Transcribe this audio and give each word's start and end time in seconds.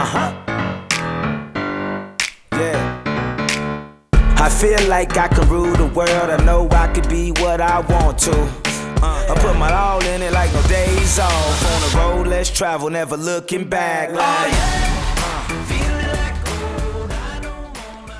Uh 0.00 0.04
huh. 0.06 0.32
Yeah. 2.52 2.80
I 4.38 4.48
feel 4.48 4.88
like 4.88 5.18
I 5.18 5.28
can 5.28 5.46
rule 5.46 5.76
the 5.76 5.88
world. 5.88 6.30
I 6.30 6.42
know 6.42 6.66
I 6.70 6.90
could 6.94 7.06
be 7.06 7.32
what 7.32 7.60
I 7.60 7.80
want 7.80 8.16
to. 8.20 8.32
Uh, 9.02 9.26
I 9.28 9.34
put 9.38 9.58
my 9.58 9.70
all 9.70 10.02
in 10.02 10.22
it 10.22 10.32
like 10.32 10.50
no 10.54 10.62
days 10.68 11.18
off. 11.18 11.64
On 11.74 11.80
the 11.82 11.98
road, 11.98 12.26
let's 12.28 12.48
travel, 12.48 12.88
never 12.88 13.18
looking 13.18 13.68
back. 13.68 14.10
Like, 14.12 14.54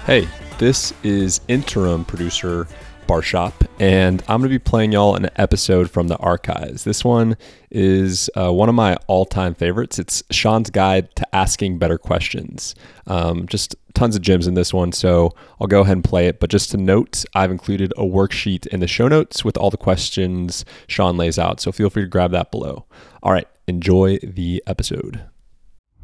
Hey, 0.05 0.29
this 0.59 0.93
is 1.03 1.41
interim 1.49 2.05
producer 2.05 2.67
Barshop, 3.07 3.60
and 3.81 4.21
I'm 4.29 4.43
going 4.43 4.51
to 4.51 4.55
be 4.55 4.59
playing 4.59 4.93
y'all 4.93 5.17
an 5.17 5.31
episode 5.37 5.91
from 5.91 6.09
the 6.09 6.19
archives. 6.19 6.85
This 6.85 7.03
one 7.03 7.39
is 7.71 8.29
uh, 8.37 8.53
one 8.53 8.69
of 8.69 8.75
my 8.75 8.97
all 9.07 9.25
time 9.25 9.55
favorites. 9.55 9.99
It's 9.99 10.21
Shaan's 10.31 10.69
Guide 10.69 11.17
to 11.17 11.35
Asking 11.35 11.79
Better 11.79 11.97
Questions. 11.97 12.75
Um, 13.07 13.47
just 13.47 13.75
tons 13.95 14.15
of 14.15 14.21
gems 14.21 14.47
in 14.47 14.53
this 14.53 14.75
one, 14.75 14.93
so 14.93 15.33
I'll 15.59 15.67
go 15.67 15.81
ahead 15.81 15.97
and 15.97 16.05
play 16.05 16.27
it. 16.27 16.41
But 16.41 16.51
just 16.51 16.71
to 16.73 16.77
note, 16.77 17.25
I've 17.35 17.51
included 17.51 17.95
a 17.97 18.03
worksheet 18.03 18.67
in 18.67 18.81
the 18.81 18.87
show 18.87 19.09
notes 19.09 19.47
with 19.47 19.57
all 19.57 19.71
the 19.71 19.79
questions 19.79 20.67
Sean 20.87 21.17
lays 21.17 21.39
out, 21.39 21.59
so 21.59 21.73
feel 21.73 21.89
free 21.89 22.03
to 22.03 22.09
grab 22.09 22.33
that 22.33 22.51
below. 22.51 22.85
All 23.23 23.33
right, 23.33 23.49
enjoy 23.67 24.19
the 24.19 24.63
episode. 24.67 25.23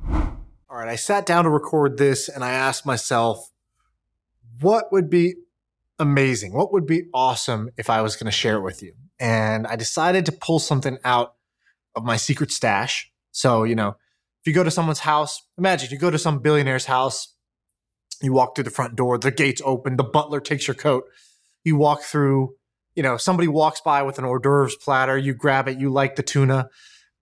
All 0.09 0.39
right, 0.71 0.89
I 0.89 0.97
sat 0.97 1.27
down 1.27 1.45
to 1.45 1.51
record 1.51 1.99
this 1.99 2.27
and 2.27 2.43
I 2.43 2.53
asked 2.53 2.87
myself, 2.87 3.51
what 4.63 4.91
would 4.91 5.11
be 5.11 5.35
amazing? 5.99 6.53
What 6.53 6.73
would 6.73 6.87
be 6.87 7.05
awesome 7.13 7.71
if 7.77 7.91
I 7.91 8.03
was 8.03 8.17
going 8.17 8.27
to 8.27 8.31
share 8.33 8.57
it 8.57 8.63
with 8.63 8.83
you? 8.83 8.95
And 9.19 9.67
I 9.67 9.77
decided 9.77 10.27
to 10.27 10.33
pull 10.33 10.59
something 10.59 10.99
out 11.05 11.35
of 11.95 12.05
my 12.05 12.17
secret 12.17 12.53
stash. 12.53 13.11
So, 13.33 13.65
you 13.65 13.75
know, 13.75 13.97
if 14.41 14.47
you 14.47 14.53
go 14.53 14.63
to 14.63 14.71
someone's 14.71 15.01
house, 15.01 15.43
imagine 15.59 15.91
you 15.91 15.99
go 15.99 16.11
to 16.11 16.19
some 16.19 16.41
billionaire's 16.41 16.85
house, 16.85 17.35
you 18.23 18.33
walk 18.33 18.55
through 18.55 18.65
the 18.65 18.71
front 18.71 18.97
door, 18.97 19.19
the 19.19 19.31
gates 19.31 19.63
open, 19.65 19.97
the 19.97 20.05
butler 20.05 20.41
takes 20.41 20.67
your 20.67 20.75
coat, 20.75 21.05
you 21.65 21.77
walk 21.77 22.03
through, 22.03 22.55
you 22.95 23.03
know, 23.03 23.17
somebody 23.17 23.49
walks 23.49 23.81
by 23.81 24.03
with 24.03 24.19
an 24.19 24.25
hors 24.25 24.39
d'oeuvres 24.39 24.77
platter, 24.77 25.19
you 25.19 25.35
grab 25.35 25.69
it, 25.69 25.79
you 25.79 25.91
like 25.91 26.17
the 26.17 26.23
tuna, 26.23 26.69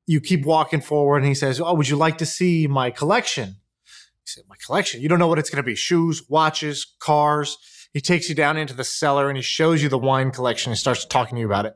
you 0.07 0.21
keep 0.21 0.45
walking 0.45 0.81
forward, 0.81 1.19
and 1.19 1.27
he 1.27 1.35
says, 1.35 1.61
Oh, 1.61 1.75
would 1.75 1.89
you 1.89 1.97
like 1.97 2.19
to 2.19 2.27
see 2.27 2.67
my 2.67 2.91
collection? 2.91 3.57
He 3.87 4.27
said, 4.27 4.45
My 4.49 4.57
collection? 4.65 5.01
You 5.01 5.09
don't 5.09 5.19
know 5.19 5.29
what 5.29 5.39
it's 5.39 5.51
going 5.51 5.63
to 5.63 5.67
be 5.67 5.75
shoes, 5.75 6.23
watches, 6.29 6.85
cars. 7.01 7.57
He 7.95 8.01
takes 8.01 8.29
you 8.29 8.35
down 8.35 8.57
into 8.57 8.75
the 8.75 8.85
cellar 8.85 9.29
and 9.29 9.37
he 9.37 9.43
shows 9.43 9.81
you 9.81 9.89
the 9.89 9.97
wine 9.97 10.33
collection 10.33 10.73
and 10.73 10.79
starts 10.79 11.05
talking 11.05 11.37
to 11.37 11.41
you 11.41 11.47
about 11.47 11.65
it. 11.65 11.75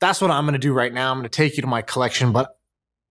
That's 0.00 0.20
what 0.20 0.32
I'm 0.32 0.44
going 0.44 0.54
to 0.54 0.58
do 0.58 0.72
right 0.72 0.92
now. 0.92 1.12
I'm 1.12 1.18
going 1.18 1.30
to 1.30 1.36
take 1.36 1.56
you 1.56 1.62
to 1.62 1.68
my 1.68 1.80
collection, 1.80 2.32
but 2.32 2.58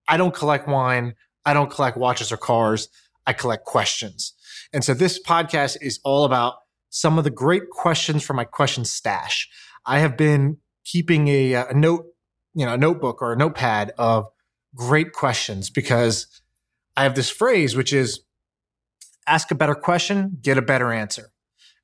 I 0.10 0.18
don't 0.18 0.34
collect 0.34 0.68
wine. 0.68 1.16
I 1.46 1.54
don't 1.54 1.72
collect 1.72 1.96
watches 1.98 2.32
or 2.32 2.38
cars. 2.38 2.90
I 3.26 3.32
collect 3.32 3.66
questions. 3.66 4.34
And 4.74 4.84
so 4.84 4.94
this 4.94 5.22
podcast 5.22 5.78
is 5.82 6.02
all 6.04 6.26
about 6.26 6.56
some 6.90 7.18
of 7.18 7.24
the 7.24 7.30
great 7.30 7.70
questions 7.70 8.24
from 8.24 8.36
my 8.36 8.44
question 8.44 8.84
stash. 8.84 9.50
I 9.86 10.00
have 10.00 10.18
been 10.18 10.58
keeping 10.84 11.30
a, 11.30 11.56
uh, 11.56 11.68
a 11.68 11.74
note, 11.74 12.08
you 12.54 12.66
know, 12.66 12.74
a 12.74 12.78
notebook 12.78 13.22
or 13.22 13.32
a 13.32 13.38
notepad 13.38 13.94
of 13.98 14.28
great 14.76 15.14
questions 15.14 15.70
because 15.70 16.28
I 16.98 17.04
have 17.04 17.16
this 17.16 17.30
phrase, 17.30 17.76
which 17.76 17.94
is 17.94 18.22
ask 19.28 19.50
a 19.50 19.56
better 19.56 19.76
question, 19.76 20.38
get 20.42 20.58
a 20.58 20.62
better 20.62 20.92
answer. 20.92 21.32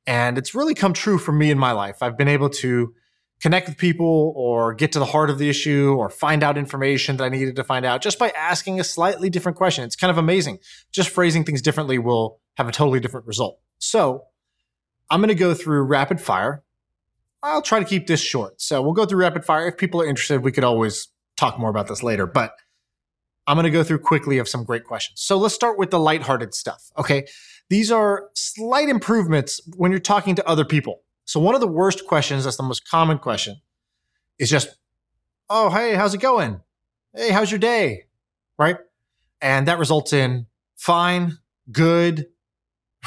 And 0.06 0.38
it's 0.38 0.54
really 0.54 0.73
come 0.73 0.94
true 0.94 1.18
for 1.18 1.32
me 1.32 1.50
in 1.50 1.58
my 1.58 1.72
life. 1.72 1.98
I've 2.02 2.18
been 2.18 2.28
able 2.28 2.50
to 2.50 2.94
connect 3.40 3.68
with 3.68 3.78
people 3.78 4.34
or 4.36 4.73
get 4.73 4.92
to 4.94 5.00
the 5.00 5.06
heart 5.06 5.30
of 5.30 5.38
the 5.38 5.50
issue 5.50 5.95
or 5.98 6.10
find 6.10 6.44
out 6.44 6.58
information 6.58 7.18
that 7.18 7.26
I 7.26 7.30
needed 7.30 7.56
to 7.58 7.64
find 7.64 7.86
out 7.86 8.02
just 8.02 8.18
by 8.18 8.30
asking 8.30 8.80
a 8.80 8.84
slightly 8.84 9.30
different 9.30 9.58
question. 9.58 9.84
It's 9.84 9.95
kind 9.95 10.12
of 10.12 10.18
amazing. 10.18 10.60
Just 10.92 11.10
phrasing 11.10 11.44
things 11.44 11.62
differently 11.62 11.98
will 11.98 12.40
have 12.56 12.68
a 12.68 12.72
totally 12.72 13.00
different 13.00 13.28
result. 13.28 13.60
So 13.80 14.26
I'm 15.10 15.20
going 15.20 15.28
to 15.28 15.36
go 15.36 15.54
through 15.54 15.84
rapid 15.84 16.22
fire. 16.22 16.64
I'll 17.42 17.62
try 17.62 17.80
to 17.80 17.86
keep 17.86 18.08
this 18.08 18.22
short. 18.22 18.61
So 18.61 18.82
we'll 18.82 18.94
go 18.94 19.06
through 19.06 19.20
rapid 19.20 19.44
fire. 19.44 19.67
If 19.67 19.77
people 19.77 20.02
are 20.02 20.06
interested, 20.06 20.44
we 20.44 20.54
could 20.54 20.64
always 20.64 21.10
talk 21.36 21.60
more 21.60 21.70
about 21.70 21.88
this 21.88 22.02
later, 22.02 22.26
but 22.26 22.54
I'm 23.48 23.55
going 23.55 23.65
to 23.65 23.70
go 23.70 23.83
through 23.83 23.99
quickly 23.99 24.37
of 24.37 24.48
some 24.48 24.64
great 24.64 24.86
questions. 24.86 25.21
So 25.21 25.37
let's 25.37 25.54
start 25.54 25.77
with 25.77 25.92
the 25.92 25.99
lighthearted 25.99 26.54
stuff. 26.54 26.92
Okay. 26.98 27.26
These 27.70 27.92
are 27.92 28.30
slight 28.33 28.89
improvements 28.89 29.61
when 29.76 29.92
you're 29.92 29.99
talking 29.99 30.36
to 30.36 30.48
other 30.48 30.65
people. 30.65 31.02
So 31.26 31.39
one 31.39 31.55
of 31.55 31.61
the 31.61 31.67
worst 31.67 32.05
questions, 32.08 32.43
that's 32.43 32.58
the 32.58 32.64
most 32.64 32.89
common 32.89 33.17
question, 33.17 33.58
is 34.37 34.49
just, 34.49 34.77
"Oh, 35.49 35.70
hey, 35.70 35.95
how's 35.95 36.14
it 36.14 36.20
going? 36.20 36.61
Hey, 37.15 37.32
how's 37.32 37.49
your 37.49 37.59
day?" 37.59 38.05
Right? 38.58 38.77
And 39.42 39.67
that 39.67 39.80
results 39.80 40.14
in 40.14 40.48
fine, 40.76 41.37
good, 41.71 42.27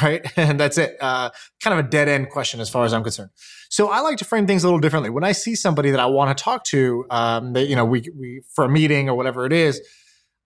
right? 0.02 0.26
And 0.36 0.58
that's 0.58 0.78
it. 0.78 0.96
Uh, 1.00 1.30
kind 1.62 1.78
of 1.78 1.86
a 1.86 1.88
dead 1.88 2.08
end 2.08 2.30
question 2.30 2.60
as 2.60 2.70
far 2.70 2.84
as 2.84 2.92
I'm 2.92 3.02
concerned. 3.02 3.30
So 3.68 3.88
I 3.88 4.00
like 4.00 4.18
to 4.18 4.24
frame 4.24 4.46
things 4.46 4.64
a 4.64 4.66
little 4.66 4.80
differently. 4.80 5.10
When 5.10 5.24
I 5.24 5.32
see 5.32 5.54
somebody 5.54 5.90
that 5.90 6.00
I 6.00 6.06
want 6.06 6.36
to 6.36 6.42
talk 6.42 6.64
to, 6.64 7.04
um, 7.10 7.52
that 7.52 7.66
you 7.66 7.76
know, 7.76 7.84
we 7.84 8.08
we 8.18 8.42
for 8.50 8.64
a 8.64 8.68
meeting 8.68 9.08
or 9.08 9.14
whatever 9.14 9.44
it 9.46 9.52
is, 9.52 9.80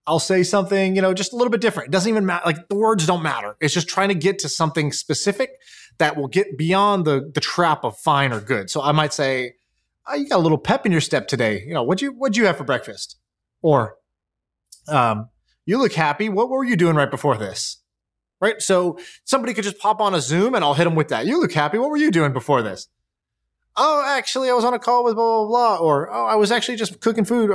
I'll 0.07 0.19
say 0.19 0.43
something, 0.43 0.97
you 0.97 1.03
know, 1.03 1.15
just 1.15 1.33
a 1.33 1.37
little 1.37 1.51
bit 1.51 1.61
different. 1.61 1.89
It 1.89 1.93
doesn't 1.93 2.09
even 2.09 2.27
matter. 2.27 2.43
Like 2.47 2.69
the 2.69 2.75
words 2.75 3.07
don't 3.07 3.23
matter. 3.23 3.57
It's 3.61 3.75
just 3.75 3.89
trying 3.89 4.09
to 4.09 4.15
get 4.15 4.39
to 4.41 4.49
something 4.49 4.93
specific 4.93 5.51
that 5.99 6.17
will 6.17 6.29
get 6.29 6.59
beyond 6.59 7.05
the 7.05 7.31
the 7.33 7.41
trap 7.41 7.85
of 7.85 7.97
fine 7.99 8.33
or 8.33 8.41
good. 8.41 8.71
So 8.71 8.83
I 8.83 8.93
might 8.93 9.13
say, 9.13 9.55
oh, 10.09 10.15
"You 10.15 10.29
got 10.29 10.39
a 10.39 10.43
little 10.43 10.59
pep 10.59 10.87
in 10.87 10.93
your 10.93 11.01
step 11.01 11.29
today. 11.29 11.63
You 11.67 11.75
know, 11.75 11.83
what'd 11.83 12.03
you 12.03 12.13
what'd 12.13 12.37
you 12.37 12.47
have 12.47 12.57
for 12.57 12.65
breakfast?" 12.65 13.19
Or, 13.63 13.97
um, 14.89 15.29
"You 15.67 15.79
look 15.79 15.93
happy. 15.93 16.29
What 16.29 16.49
were 16.49 16.65
you 16.65 16.77
doing 16.77 16.97
right 16.97 17.11
before 17.11 17.37
this?" 17.37 17.83
Right. 18.41 18.61
So 18.63 18.99
somebody 19.25 19.53
could 19.53 19.65
just 19.65 19.79
pop 19.79 20.01
on 20.01 20.15
a 20.15 20.21
Zoom 20.21 20.55
and 20.55 20.65
I'll 20.65 20.73
hit 20.73 20.85
them 20.85 20.95
with 20.95 21.09
that. 21.09 21.27
You 21.27 21.39
look 21.39 21.53
happy. 21.53 21.77
What 21.77 21.91
were 21.91 21.99
you 21.99 22.11
doing 22.11 22.33
before 22.33 22.63
this? 22.63 22.89
Oh, 23.77 24.03
actually, 24.05 24.49
I 24.49 24.55
was 24.55 24.65
on 24.65 24.73
a 24.73 24.79
call 24.79 25.05
with 25.05 25.15
blah 25.15 25.45
blah 25.45 25.47
blah. 25.47 25.77
Or 25.77 26.11
oh, 26.11 26.25
I 26.25 26.37
was 26.37 26.51
actually 26.51 26.77
just 26.77 27.01
cooking 27.01 27.27
food 27.27 27.55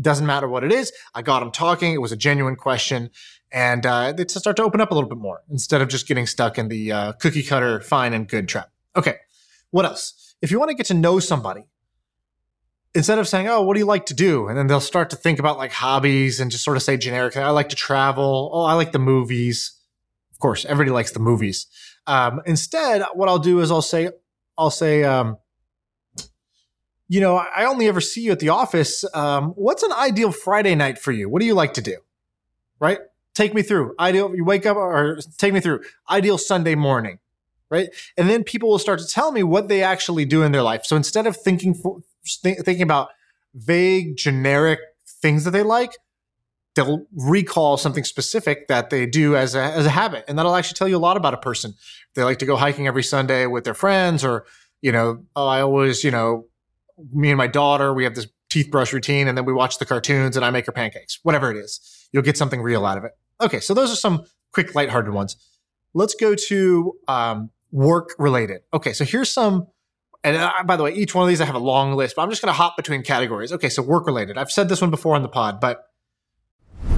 doesn't 0.00 0.26
matter 0.26 0.48
what 0.48 0.64
it 0.64 0.72
is. 0.72 0.92
I 1.14 1.22
got 1.22 1.40
them 1.40 1.50
talking. 1.50 1.92
It 1.92 2.00
was 2.00 2.12
a 2.12 2.16
genuine 2.16 2.56
question. 2.56 3.10
And 3.52 3.86
uh, 3.86 4.12
they 4.12 4.26
start 4.26 4.56
to 4.56 4.62
open 4.62 4.80
up 4.80 4.90
a 4.90 4.94
little 4.94 5.08
bit 5.08 5.18
more 5.18 5.42
instead 5.50 5.80
of 5.80 5.88
just 5.88 6.06
getting 6.08 6.26
stuck 6.26 6.58
in 6.58 6.68
the 6.68 6.92
uh, 6.92 7.12
cookie 7.12 7.42
cutter, 7.42 7.80
fine 7.80 8.12
and 8.12 8.28
good 8.28 8.48
trap. 8.48 8.70
Okay. 8.96 9.16
What 9.70 9.84
else? 9.84 10.34
If 10.42 10.50
you 10.50 10.58
want 10.58 10.70
to 10.70 10.76
get 10.76 10.86
to 10.86 10.94
know 10.94 11.18
somebody, 11.20 11.66
instead 12.94 13.18
of 13.18 13.28
saying, 13.28 13.48
Oh, 13.48 13.62
what 13.62 13.74
do 13.74 13.80
you 13.80 13.86
like 13.86 14.06
to 14.06 14.14
do? 14.14 14.48
And 14.48 14.58
then 14.58 14.66
they'll 14.66 14.80
start 14.80 15.10
to 15.10 15.16
think 15.16 15.38
about 15.38 15.58
like 15.58 15.72
hobbies 15.72 16.40
and 16.40 16.50
just 16.50 16.64
sort 16.64 16.76
of 16.76 16.82
say 16.82 16.96
generic, 16.96 17.36
I 17.36 17.50
like 17.50 17.68
to 17.70 17.76
travel. 17.76 18.50
Oh, 18.52 18.64
I 18.64 18.74
like 18.74 18.92
the 18.92 18.98
movies. 18.98 19.78
Of 20.32 20.38
course, 20.38 20.64
everybody 20.64 20.90
likes 20.90 21.12
the 21.12 21.20
movies. 21.20 21.66
Um, 22.06 22.40
instead, 22.46 23.02
what 23.14 23.28
I'll 23.28 23.38
do 23.38 23.60
is 23.60 23.70
I'll 23.70 23.82
say, 23.82 24.10
I'll 24.58 24.70
say, 24.70 25.02
um, 25.04 25.38
you 27.08 27.20
know, 27.20 27.36
I 27.36 27.64
only 27.66 27.86
ever 27.86 28.00
see 28.00 28.22
you 28.22 28.32
at 28.32 28.40
the 28.40 28.48
office. 28.48 29.04
Um, 29.14 29.50
what's 29.50 29.82
an 29.82 29.92
ideal 29.92 30.32
Friday 30.32 30.74
night 30.74 30.98
for 30.98 31.12
you? 31.12 31.28
What 31.28 31.40
do 31.40 31.46
you 31.46 31.54
like 31.54 31.74
to 31.74 31.82
do? 31.82 31.98
Right? 32.80 32.98
Take 33.34 33.54
me 33.54 33.62
through. 33.62 33.94
Ideal, 33.98 34.34
you 34.34 34.44
wake 34.44 34.66
up 34.66 34.76
or 34.76 35.18
take 35.38 35.52
me 35.52 35.60
through. 35.60 35.80
Ideal 36.10 36.38
Sunday 36.38 36.74
morning. 36.74 37.18
Right? 37.68 37.88
And 38.16 38.28
then 38.28 38.44
people 38.44 38.68
will 38.68 38.78
start 38.78 39.00
to 39.00 39.06
tell 39.06 39.32
me 39.32 39.42
what 39.42 39.68
they 39.68 39.82
actually 39.82 40.24
do 40.24 40.42
in 40.42 40.52
their 40.52 40.62
life. 40.62 40.84
So 40.84 40.94
instead 40.96 41.26
of 41.26 41.36
thinking, 41.36 41.74
for, 41.74 42.00
th- 42.42 42.58
thinking 42.60 42.82
about 42.82 43.08
vague, 43.54 44.16
generic 44.16 44.78
things 45.06 45.44
that 45.44 45.50
they 45.50 45.64
like, 45.64 45.92
they'll 46.76 47.06
recall 47.12 47.76
something 47.76 48.04
specific 48.04 48.68
that 48.68 48.90
they 48.90 49.06
do 49.06 49.34
as 49.34 49.54
a, 49.54 49.62
as 49.62 49.86
a 49.86 49.90
habit. 49.90 50.24
And 50.28 50.38
that'll 50.38 50.54
actually 50.54 50.76
tell 50.76 50.88
you 50.88 50.96
a 50.96 50.98
lot 50.98 51.16
about 51.16 51.34
a 51.34 51.38
person. 51.38 51.74
They 52.14 52.22
like 52.22 52.38
to 52.38 52.46
go 52.46 52.56
hiking 52.56 52.86
every 52.86 53.02
Sunday 53.02 53.46
with 53.46 53.64
their 53.64 53.74
friends 53.74 54.24
or, 54.24 54.44
you 54.80 54.92
know, 54.92 55.24
oh, 55.34 55.46
I 55.46 55.62
always, 55.62 56.04
you 56.04 56.10
know, 56.10 56.46
me 57.12 57.30
and 57.30 57.38
my 57.38 57.46
daughter, 57.46 57.92
we 57.92 58.04
have 58.04 58.14
this 58.14 58.26
teeth 58.50 58.70
brush 58.70 58.92
routine, 58.92 59.28
and 59.28 59.36
then 59.36 59.44
we 59.44 59.52
watch 59.52 59.78
the 59.78 59.86
cartoons 59.86 60.36
and 60.36 60.44
I 60.44 60.50
make 60.50 60.66
her 60.66 60.72
pancakes, 60.72 61.18
whatever 61.22 61.50
it 61.50 61.56
is. 61.56 62.08
You'll 62.12 62.22
get 62.22 62.36
something 62.36 62.60
real 62.62 62.86
out 62.86 62.98
of 62.98 63.04
it. 63.04 63.12
Okay, 63.40 63.60
so 63.60 63.74
those 63.74 63.92
are 63.92 63.96
some 63.96 64.24
quick, 64.52 64.74
lighthearted 64.74 65.12
ones. 65.12 65.36
Let's 65.94 66.14
go 66.14 66.34
to 66.34 66.94
um, 67.08 67.50
work 67.70 68.10
related. 68.18 68.62
Okay, 68.72 68.92
so 68.92 69.04
here's 69.04 69.30
some. 69.30 69.66
And 70.24 70.36
uh, 70.36 70.52
by 70.64 70.76
the 70.76 70.82
way, 70.82 70.92
each 70.94 71.14
one 71.14 71.24
of 71.24 71.28
these 71.28 71.40
I 71.40 71.44
have 71.44 71.54
a 71.54 71.60
long 71.60 71.94
list, 71.94 72.16
but 72.16 72.22
I'm 72.22 72.30
just 72.30 72.42
going 72.42 72.52
to 72.52 72.56
hop 72.56 72.76
between 72.76 73.02
categories. 73.02 73.52
Okay, 73.52 73.68
so 73.68 73.82
work 73.82 74.06
related. 74.06 74.38
I've 74.38 74.50
said 74.50 74.68
this 74.68 74.80
one 74.80 74.90
before 74.90 75.14
on 75.14 75.22
the 75.22 75.28
pod, 75.28 75.60
but 75.60 75.85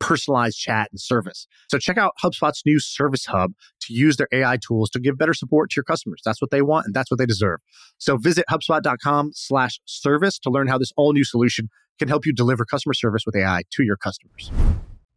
personalized 0.00 0.58
chat 0.58 0.88
and 0.90 1.00
service. 1.00 1.46
So 1.68 1.78
check 1.78 1.98
out 1.98 2.14
HubSpot's 2.22 2.62
new 2.66 2.80
Service 2.80 3.26
Hub 3.26 3.52
to 3.82 3.92
use 3.94 4.16
their 4.16 4.28
AI 4.32 4.56
tools 4.56 4.90
to 4.90 4.98
give 4.98 5.16
better 5.16 5.34
support 5.34 5.70
to 5.70 5.76
your 5.76 5.84
customers. 5.84 6.20
That's 6.24 6.40
what 6.40 6.50
they 6.50 6.62
want 6.62 6.86
and 6.86 6.94
that's 6.94 7.10
what 7.10 7.18
they 7.18 7.26
deserve. 7.26 7.60
So 7.98 8.16
visit 8.16 8.44
HubSpot.com 8.50 9.32
slash 9.34 9.78
service 9.84 10.38
to 10.40 10.50
learn 10.50 10.66
how 10.66 10.78
this 10.78 10.92
all 10.96 11.12
new 11.12 11.24
solution 11.24 11.68
can 11.98 12.08
help 12.08 12.26
you 12.26 12.32
deliver 12.32 12.64
customer 12.64 12.94
service 12.94 13.24
with 13.24 13.36
AI 13.36 13.62
to 13.70 13.84
your 13.84 13.96
customers. 13.96 14.50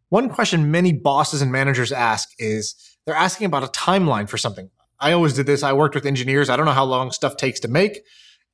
One 0.09 0.29
question 0.29 0.69
many 0.69 0.93
bosses 0.93 1.41
and 1.41 1.51
managers 1.51 1.91
ask 1.91 2.29
is 2.37 2.75
they're 3.05 3.15
asking 3.15 3.45
about 3.45 3.63
a 3.63 3.67
timeline 3.67 4.29
for 4.29 4.37
something. 4.37 4.69
I 4.99 5.11
always 5.11 5.33
did 5.33 5.47
this. 5.47 5.63
I 5.63 5.73
worked 5.73 5.95
with 5.95 6.05
engineers. 6.05 6.49
I 6.49 6.55
don't 6.55 6.65
know 6.65 6.71
how 6.71 6.85
long 6.85 7.11
stuff 7.11 7.35
takes 7.35 7.59
to 7.61 7.67
make. 7.67 8.01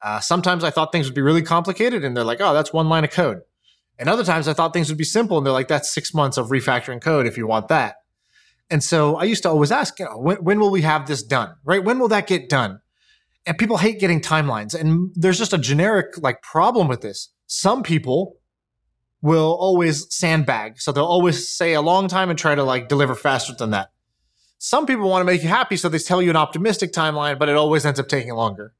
Uh, 0.01 0.19
sometimes 0.19 0.63
I 0.63 0.69
thought 0.69 0.91
things 0.91 1.07
would 1.07 1.15
be 1.15 1.21
really 1.21 1.41
complicated, 1.41 2.05
and 2.05 2.15
they're 2.15 2.23
like, 2.23 2.39
"Oh, 2.39 2.53
that's 2.53 2.71
one 2.71 2.87
line 2.87 3.03
of 3.03 3.11
code." 3.11 3.41
And 4.00 4.10
other 4.10 4.24
times 4.24 4.48
I 4.48 4.54
thought 4.54 4.74
things 4.74 4.90
would 4.90 4.98
be 4.98 5.04
simple, 5.04 5.38
and 5.38 5.46
they're 5.46 5.54
like, 5.54 5.68
"That's 5.68 5.94
six 5.94 6.13
months 6.13 6.38
of 6.38 6.48
refactoring 6.48 7.01
code 7.01 7.28
if 7.28 7.38
you 7.38 7.46
want 7.46 7.68
that." 7.68 7.98
And 8.72 8.84
so 8.84 9.18
I 9.18 9.25
used 9.25 9.44
to 9.44 9.50
always 9.50 9.72
ask, 9.72 10.00
you 10.00 10.06
know, 10.06 10.18
when, 10.18 10.38
when 10.38 10.60
will 10.60 10.72
we 10.72 10.84
have 10.84 11.06
this 11.06 11.22
done? 11.22 11.56
Right? 11.63 11.84
When 11.84 12.00
will 12.00 12.07
that 12.07 12.28
get 12.28 12.50
done? 12.50 12.80
And 13.46 13.57
people 13.57 13.78
hate 13.78 14.00
getting 14.00 14.22
timelines, 14.22 14.74
and 14.74 15.12
there's 15.16 15.38
just 15.38 15.54
a 15.54 15.57
generic 15.57 16.18
like 16.18 16.42
problem 16.42 16.88
with 16.88 17.01
this. 17.01 17.30
Some 17.48 17.84
people 17.84 18.38
will 19.22 19.57
always 19.60 20.07
sandbag, 20.16 20.80
so 20.80 20.92
they'll 20.92 21.04
always 21.04 21.50
say 21.50 21.74
a 21.74 21.81
long 21.81 22.07
time 22.07 22.30
and 22.30 22.40
try 22.40 22.56
to 22.56 22.63
like 22.63 22.88
deliver 22.88 23.16
faster 23.16 23.54
than 23.54 23.72
that. 23.72 23.90
Some 24.60 24.86
people 24.86 25.10
want 25.10 25.22
to 25.22 25.25
make 25.25 25.42
you 25.42 25.50
happy, 25.50 25.78
so 25.78 25.90
they 25.90 26.00
tell 26.00 26.22
you 26.22 26.30
an 26.30 26.36
optimistic 26.36 26.92
timeline, 26.94 27.40
but 27.40 27.50
it 27.50 27.56
always 27.56 27.86
ends 27.86 28.00
up 28.00 28.07
taking 28.07 28.34
longer. 28.34 28.74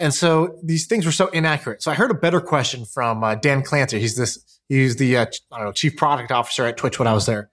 And 0.00 0.14
so 0.14 0.58
these 0.62 0.86
things 0.86 1.04
were 1.04 1.12
so 1.12 1.26
inaccurate. 1.28 1.82
So 1.82 1.90
I 1.90 1.94
heard 1.94 2.10
a 2.10 2.14
better 2.14 2.40
question 2.40 2.84
from 2.84 3.24
uh, 3.24 3.34
Dan 3.34 3.62
Clancy. 3.62 3.98
He's 3.98 4.16
this, 4.16 4.60
he's 4.68 4.96
the, 4.96 5.16
uh, 5.16 5.26
I 5.50 5.56
don't 5.56 5.66
know, 5.66 5.72
chief 5.72 5.96
product 5.96 6.30
officer 6.30 6.66
at 6.66 6.76
Twitch 6.76 6.98
when 6.98 7.08
I 7.08 7.12
was 7.12 7.26
there. 7.26 7.50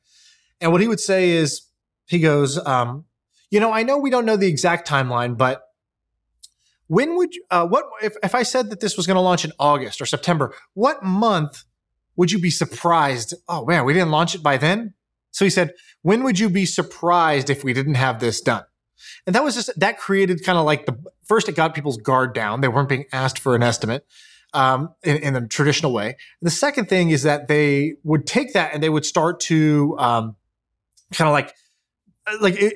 And 0.62 0.72
what 0.72 0.82
he 0.82 0.88
would 0.88 1.00
say 1.00 1.32
is, 1.32 1.62
he 2.08 2.20
goes, 2.20 2.64
um, 2.68 3.06
you 3.50 3.60
know, 3.60 3.72
I 3.72 3.82
know 3.82 3.98
we 3.98 4.12
don't 4.12 4.26
know 4.26 4.38
the 4.38 4.48
exact 4.48 4.88
timeline, 4.88 5.38
but 5.38 5.64
when 6.88 7.18
would 7.18 7.32
uh, 7.50 7.66
what, 7.66 7.86
if, 8.04 8.16
if 8.22 8.36
I 8.36 8.44
said 8.44 8.70
that 8.70 8.80
this 8.80 8.96
was 8.96 9.08
going 9.08 9.16
to 9.16 9.22
launch 9.22 9.44
in 9.44 9.52
August 9.58 10.02
or 10.02 10.06
September, 10.06 10.54
what 10.76 11.04
month 11.04 11.64
would 12.16 12.32
you 12.32 12.38
be 12.38 12.52
surprised? 12.52 13.34
Oh 13.48 13.66
man, 13.66 13.86
we 13.86 13.94
didn't 13.94 14.12
launch 14.12 14.36
it 14.36 14.44
by 14.44 14.58
then. 14.58 14.94
So 15.32 15.46
he 15.46 15.50
said, 15.50 15.74
when 16.04 16.24
would 16.24 16.38
you 16.38 16.48
be 16.48 16.66
surprised 16.68 17.50
if 17.50 17.64
we 17.64 17.74
didn't 17.74 17.96
have 17.96 18.20
this 18.20 18.40
done? 18.40 18.64
And 19.26 19.36
that 19.36 19.44
was 19.44 19.56
just 19.56 19.78
that 19.80 19.98
created 19.98 20.44
kind 20.44 20.58
of 20.58 20.66
like 20.66 20.86
the 20.86 20.96
first 21.28 21.50
it 21.50 21.56
got 21.56 21.74
people's 21.74 21.98
guard 21.98 22.34
down. 22.34 22.62
They 22.62 22.68
weren't 22.68 22.90
being 22.90 23.06
asked 23.12 23.40
for 23.40 23.56
an 23.56 23.64
estimate 23.64 24.06
um, 24.54 24.94
in, 25.04 25.18
in 25.18 25.34
the 25.34 25.42
traditional 25.42 25.94
way. 25.94 26.18
The 26.42 26.50
second 26.50 26.88
thing 26.88 27.10
is 27.10 27.24
that 27.24 27.48
they 27.48 27.96
would 28.04 28.26
take 28.26 28.54
that 28.54 28.74
and 28.74 28.82
they 28.82 28.90
would 28.90 29.06
start 29.06 29.40
to 29.42 29.96
um, 30.00 30.36
kind 31.14 31.28
of 31.28 31.34
like 31.34 31.54
like 32.42 32.56
it, 32.56 32.74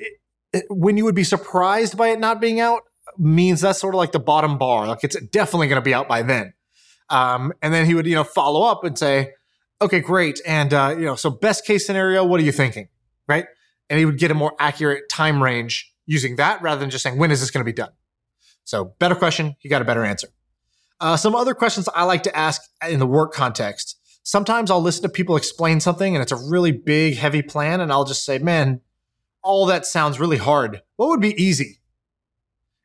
it, 0.52 0.64
when 0.68 0.96
you 0.96 1.04
would 1.04 1.14
be 1.14 1.24
surprised 1.24 1.96
by 1.96 2.08
it 2.08 2.20
not 2.20 2.40
being 2.40 2.60
out 2.60 2.82
means 3.18 3.60
that's 3.60 3.80
sort 3.80 3.94
of 3.94 3.98
like 3.98 4.12
the 4.12 4.20
bottom 4.20 4.58
bar. 4.58 4.86
Like 4.86 5.02
it's 5.02 5.20
definitely 5.26 5.68
going 5.68 5.80
to 5.80 5.84
be 5.84 5.94
out 5.94 6.08
by 6.08 6.22
then. 6.22 6.52
Um, 7.08 7.52
and 7.60 7.74
then 7.74 7.86
he 7.86 7.94
would 7.94 8.06
you 8.06 8.14
know 8.14 8.24
follow 8.24 8.62
up 8.62 8.84
and 8.84 8.96
say, 8.96 9.32
okay, 9.82 10.00
great, 10.00 10.40
and 10.46 10.72
uh, 10.72 10.94
you 10.96 11.04
know 11.04 11.16
so 11.16 11.30
best 11.30 11.66
case 11.66 11.86
scenario, 11.86 12.24
what 12.24 12.40
are 12.40 12.44
you 12.44 12.52
thinking, 12.52 12.88
right? 13.26 13.46
And 13.88 13.98
he 13.98 14.04
would 14.04 14.18
get 14.18 14.30
a 14.30 14.34
more 14.34 14.54
accurate 14.60 15.08
time 15.10 15.42
range 15.42 15.92
using 16.06 16.36
that 16.36 16.62
rather 16.62 16.80
than 16.80 16.90
just 16.90 17.02
saying, 17.02 17.18
when 17.18 17.30
is 17.30 17.40
this 17.40 17.50
going 17.50 17.64
to 17.64 17.64
be 17.64 17.72
done? 17.72 17.90
So, 18.70 18.94
better 19.00 19.16
question, 19.16 19.56
you 19.62 19.68
got 19.68 19.82
a 19.82 19.84
better 19.84 20.04
answer. 20.04 20.28
Uh, 21.00 21.16
some 21.16 21.34
other 21.34 21.54
questions 21.54 21.88
I 21.92 22.04
like 22.04 22.22
to 22.22 22.36
ask 22.36 22.62
in 22.88 23.00
the 23.00 23.06
work 23.06 23.32
context. 23.32 23.98
Sometimes 24.22 24.70
I'll 24.70 24.80
listen 24.80 25.02
to 25.02 25.08
people 25.08 25.34
explain 25.34 25.80
something 25.80 26.14
and 26.14 26.22
it's 26.22 26.30
a 26.30 26.36
really 26.36 26.70
big, 26.70 27.16
heavy 27.16 27.42
plan, 27.42 27.80
and 27.80 27.90
I'll 27.90 28.04
just 28.04 28.24
say, 28.24 28.38
man, 28.38 28.80
all 29.42 29.66
that 29.66 29.86
sounds 29.86 30.20
really 30.20 30.36
hard. 30.36 30.82
What 30.94 31.08
would 31.08 31.20
be 31.20 31.34
easy? 31.42 31.80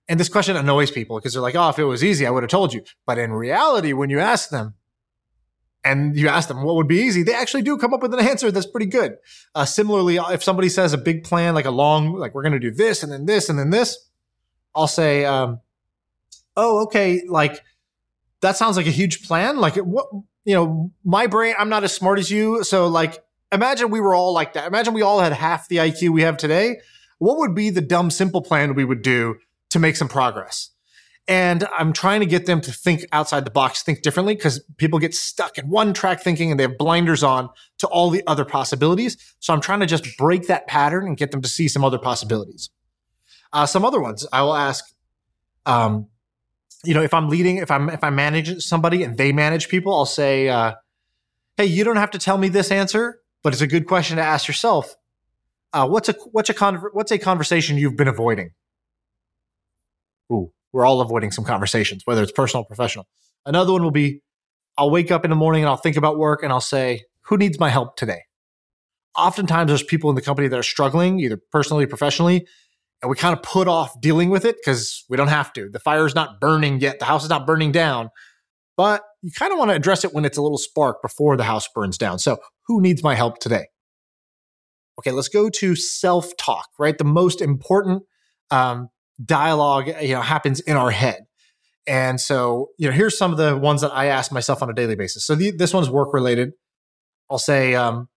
And 0.07 0.19
this 0.19 0.27
question 0.27 0.55
annoys 0.55 0.89
people 0.89 1.19
because 1.19 1.33
they're 1.33 1.41
like, 1.43 1.53
oh, 1.53 1.69
if 1.69 1.77
it 1.77 1.83
was 1.83 2.03
easy, 2.03 2.25
I 2.25 2.31
would 2.31 2.41
have 2.41 2.49
told 2.49 2.73
you. 2.73 2.81
But 3.05 3.19
in 3.19 3.31
reality, 3.31 3.93
when 3.93 4.09
you 4.09 4.19
ask 4.19 4.49
them, 4.49 4.73
and 5.83 6.17
you 6.17 6.29
ask 6.29 6.47
them 6.47 6.63
what 6.63 6.73
would 6.77 6.87
be 6.87 7.01
easy, 7.01 7.21
they 7.21 7.35
actually 7.35 7.61
do 7.61 7.77
come 7.77 7.93
up 7.93 8.01
with 8.01 8.11
an 8.11 8.19
answer 8.27 8.49
that's 8.49 8.65
pretty 8.65 8.87
good. 8.87 9.17
Uh, 9.53 9.65
similarly, 9.65 10.15
if 10.15 10.41
somebody 10.41 10.67
says 10.67 10.93
a 10.93 10.97
big 10.97 11.23
plan, 11.23 11.53
like 11.53 11.65
a 11.65 11.69
long, 11.69 12.15
like 12.15 12.33
we're 12.33 12.41
going 12.41 12.53
to 12.53 12.59
do 12.59 12.71
this 12.71 13.03
and 13.03 13.11
then 13.11 13.27
this 13.27 13.49
and 13.49 13.59
then 13.59 13.69
this, 13.69 14.09
I'll 14.73 14.87
say, 14.87 15.25
um, 15.25 15.61
oh, 16.55 16.83
okay, 16.83 17.23
like 17.27 17.61
that 18.41 18.57
sounds 18.57 18.77
like 18.77 18.87
a 18.87 18.91
huge 18.91 19.27
plan. 19.27 19.57
Like 19.57 19.75
what, 19.75 20.07
you 20.43 20.53
know, 20.53 20.91
my 21.03 21.27
brain, 21.27 21.55
I'm 21.57 21.69
not 21.69 21.83
as 21.83 21.93
smart 21.93 22.19
as 22.19 22.29
you. 22.29 22.63
So 22.63 22.87
like, 22.87 23.23
imagine 23.51 23.89
we 23.89 23.99
were 23.99 24.13
all 24.13 24.33
like 24.33 24.53
that. 24.53 24.67
Imagine 24.67 24.93
we 24.93 25.01
all 25.01 25.19
had 25.19 25.33
half 25.33 25.67
the 25.67 25.77
IQ 25.77 26.09
we 26.09 26.21
have 26.21 26.37
today. 26.37 26.77
What 27.17 27.37
would 27.39 27.55
be 27.55 27.69
the 27.69 27.81
dumb, 27.81 28.11
simple 28.11 28.41
plan 28.41 28.75
we 28.75 28.85
would 28.85 29.01
do 29.01 29.35
to 29.69 29.79
make 29.79 29.95
some 29.95 30.07
progress? 30.07 30.71
And 31.27 31.67
I'm 31.75 31.91
trying 31.91 32.19
to 32.19 32.27
get 32.27 32.45
them 32.45 32.61
to 32.61 32.71
think 32.71 33.03
outside 33.11 33.45
the 33.45 33.51
box, 33.51 33.81
think 33.81 34.03
differently, 34.03 34.35
because 34.35 34.63
people 34.77 34.99
get 34.99 35.15
stuck 35.15 35.57
in 35.57 35.67
one 35.69 35.91
track 35.93 36.21
thinking 36.21 36.51
and 36.51 36.59
they 36.59 36.65
have 36.65 36.77
blinders 36.77 37.23
on 37.23 37.49
to 37.79 37.87
all 37.87 38.11
the 38.11 38.21
other 38.27 38.45
possibilities. 38.45 39.17
So 39.39 39.51
I'm 39.51 39.61
trying 39.61 39.79
to 39.79 39.87
just 39.87 40.17
break 40.17 40.47
that 40.47 40.67
pattern 40.67 41.07
and 41.07 41.17
get 41.17 41.31
them 41.31 41.41
to 41.41 41.49
see 41.49 41.67
some 41.67 41.83
other 41.83 41.97
possibilities. 41.97 42.69
Uh, 43.51 43.65
some 43.65 43.83
other 43.83 43.99
ones 43.99 44.27
I 44.31 44.43
will 44.43 44.55
ask, 44.55 44.85
um, 45.65 46.09
you 46.85 46.93
know, 46.93 47.01
if 47.01 47.13
I'm 47.13 47.29
leading, 47.29 47.57
if 47.57 47.71
I'm 47.71 47.89
if 47.89 48.03
I 48.03 48.09
manage 48.09 48.61
somebody 48.63 49.03
and 49.03 49.17
they 49.17 49.31
manage 49.31 49.69
people, 49.69 49.93
I'll 49.93 50.05
say, 50.05 50.49
uh, 50.49 50.73
"Hey, 51.57 51.65
you 51.65 51.83
don't 51.83 51.97
have 51.97 52.11
to 52.11 52.19
tell 52.19 52.37
me 52.37 52.49
this 52.49 52.71
answer, 52.71 53.19
but 53.43 53.53
it's 53.53 53.61
a 53.61 53.67
good 53.67 53.87
question 53.87 54.17
to 54.17 54.23
ask 54.23 54.47
yourself. 54.47 54.95
Uh, 55.73 55.87
what's 55.87 56.09
a 56.09 56.13
what's 56.31 56.49
a 56.49 56.53
con- 56.53 56.81
what's 56.93 57.11
a 57.11 57.17
conversation 57.17 57.77
you've 57.77 57.97
been 57.97 58.07
avoiding?" 58.07 58.51
Ooh, 60.31 60.51
we're 60.71 60.85
all 60.85 61.01
avoiding 61.01 61.31
some 61.31 61.45
conversations, 61.45 62.03
whether 62.05 62.23
it's 62.23 62.31
personal 62.31 62.63
or 62.63 62.65
professional. 62.65 63.07
Another 63.45 63.71
one 63.71 63.83
will 63.83 63.91
be 63.91 64.21
I'll 64.77 64.91
wake 64.91 65.11
up 65.11 65.23
in 65.23 65.29
the 65.29 65.35
morning 65.35 65.63
and 65.63 65.69
I'll 65.69 65.77
think 65.77 65.97
about 65.97 66.17
work 66.17 66.43
and 66.43 66.51
I'll 66.51 66.61
say, 66.61 67.03
who 67.21 67.37
needs 67.37 67.59
my 67.59 67.69
help 67.69 67.95
today? 67.95 68.23
Oftentimes 69.15 69.69
there's 69.69 69.83
people 69.83 70.09
in 70.09 70.15
the 70.15 70.21
company 70.21 70.47
that 70.49 70.59
are 70.59 70.63
struggling, 70.63 71.19
either 71.19 71.39
personally 71.51 71.85
or 71.85 71.87
professionally, 71.87 72.45
and 73.05 73.09
we 73.11 73.15
kind 73.15 73.35
of 73.35 73.43
put 73.43 73.67
off 73.67 73.99
dealing 74.01 74.31
with 74.31 74.45
it 74.45 74.55
because 74.57 75.05
we 75.09 75.15
don't 75.15 75.27
have 75.27 75.53
to. 75.53 75.69
The 75.69 75.79
fire 75.79 76.05
is 76.05 76.15
not 76.15 76.41
burning 76.41 76.79
yet, 76.79 76.99
the 76.99 77.05
house 77.05 77.23
is 77.23 77.29
not 77.29 77.45
burning 77.45 77.71
down. 77.71 78.09
But 78.77 79.03
you 79.21 79.31
kind 79.31 79.53
of 79.53 79.59
want 79.59 79.71
to 79.71 79.75
address 79.75 80.03
it 80.03 80.13
when 80.13 80.25
it's 80.25 80.37
a 80.37 80.41
little 80.41 80.57
spark 80.57 81.01
before 81.01 81.37
the 81.37 81.45
house 81.45 81.67
burns 81.73 81.97
down. 81.97 82.19
So, 82.19 82.37
who 82.65 82.81
needs 82.81 83.03
my 83.03 83.15
help 83.15 83.37
today? 83.39 83.67
Okay, 84.99 85.11
let's 85.11 85.29
go 85.29 85.49
to 85.49 85.75
self 85.75 86.35
talk, 86.37 86.67
right? 86.77 86.97
The 86.97 87.05
most 87.05 87.41
important 87.41 88.03
um, 88.51 88.89
dialogue 89.23 89.87
you 90.01 90.13
know 90.13 90.21
happens 90.21 90.59
in 90.61 90.75
our 90.75 90.91
head 90.91 91.25
and 91.87 92.19
so 92.19 92.69
you 92.77 92.89
know 92.89 92.93
here's 92.93 93.17
some 93.17 93.31
of 93.31 93.37
the 93.37 93.55
ones 93.55 93.79
that 93.79 93.91
i 93.93 94.07
ask 94.07 94.31
myself 94.31 94.61
on 94.61 94.69
a 94.69 94.73
daily 94.73 94.95
basis 94.95 95.25
so 95.25 95.35
the, 95.35 95.51
this 95.51 95.73
one's 95.73 95.89
work 95.89 96.13
related 96.13 96.51
i'll 97.29 97.37
say 97.37 97.75
um, 97.75 98.09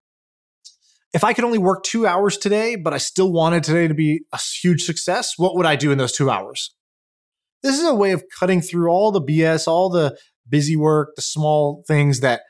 if 1.14 1.24
i 1.24 1.32
could 1.32 1.44
only 1.44 1.58
work 1.58 1.82
two 1.82 2.06
hours 2.06 2.36
today 2.36 2.76
but 2.76 2.92
i 2.92 2.98
still 2.98 3.32
wanted 3.32 3.62
today 3.62 3.88
to 3.88 3.94
be 3.94 4.20
a 4.32 4.38
huge 4.62 4.82
success 4.82 5.34
what 5.36 5.56
would 5.56 5.66
i 5.66 5.76
do 5.76 5.90
in 5.90 5.98
those 5.98 6.12
two 6.12 6.30
hours 6.30 6.74
this 7.62 7.78
is 7.78 7.84
a 7.84 7.94
way 7.94 8.12
of 8.12 8.22
cutting 8.38 8.60
through 8.60 8.88
all 8.88 9.10
the 9.10 9.22
bs 9.22 9.66
all 9.66 9.90
the 9.90 10.16
busy 10.48 10.76
work 10.76 11.10
the 11.16 11.22
small 11.22 11.84
things 11.86 12.20
that 12.20 12.42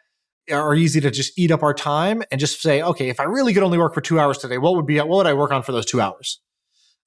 are 0.51 0.75
easy 0.75 1.01
to 1.01 1.11
just 1.11 1.39
eat 1.39 1.51
up 1.51 1.63
our 1.63 1.75
time 1.75 2.23
and 2.31 2.41
just 2.41 2.61
say 2.63 2.81
okay 2.83 3.09
if 3.09 3.21
i 3.21 3.25
really 3.25 3.53
could 3.53 3.63
only 3.63 3.79
work 3.79 3.95
for 3.95 4.01
two 4.01 4.19
hours 4.19 4.39
today 4.39 4.59
what 4.59 4.75
would 4.75 4.87
be 4.87 4.99
what 4.99 5.09
would 5.09 5.27
i 5.27 5.35
work 5.35 5.53
on 5.53 5.63
for 5.63 5.73
those 5.73 5.87
two 5.87 6.01
hours 6.01 6.41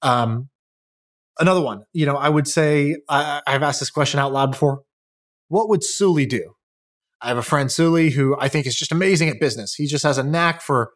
um, 0.01 0.49
another 1.39 1.61
one, 1.61 1.83
you 1.93 2.05
know, 2.05 2.15
I 2.15 2.29
would 2.29 2.47
say 2.47 2.97
I, 3.09 3.41
have 3.47 3.63
asked 3.63 3.79
this 3.79 3.89
question 3.89 4.19
out 4.19 4.31
loud 4.33 4.51
before. 4.51 4.81
What 5.47 5.69
would 5.69 5.83
Sully 5.83 6.25
do? 6.25 6.53
I 7.21 7.27
have 7.27 7.37
a 7.37 7.43
friend 7.43 7.71
Sully 7.71 8.11
who 8.11 8.35
I 8.39 8.47
think 8.47 8.65
is 8.65 8.75
just 8.75 8.91
amazing 8.91 9.29
at 9.29 9.39
business. 9.39 9.75
He 9.75 9.85
just 9.85 10.03
has 10.03 10.17
a 10.17 10.23
knack 10.23 10.61
for 10.61 10.91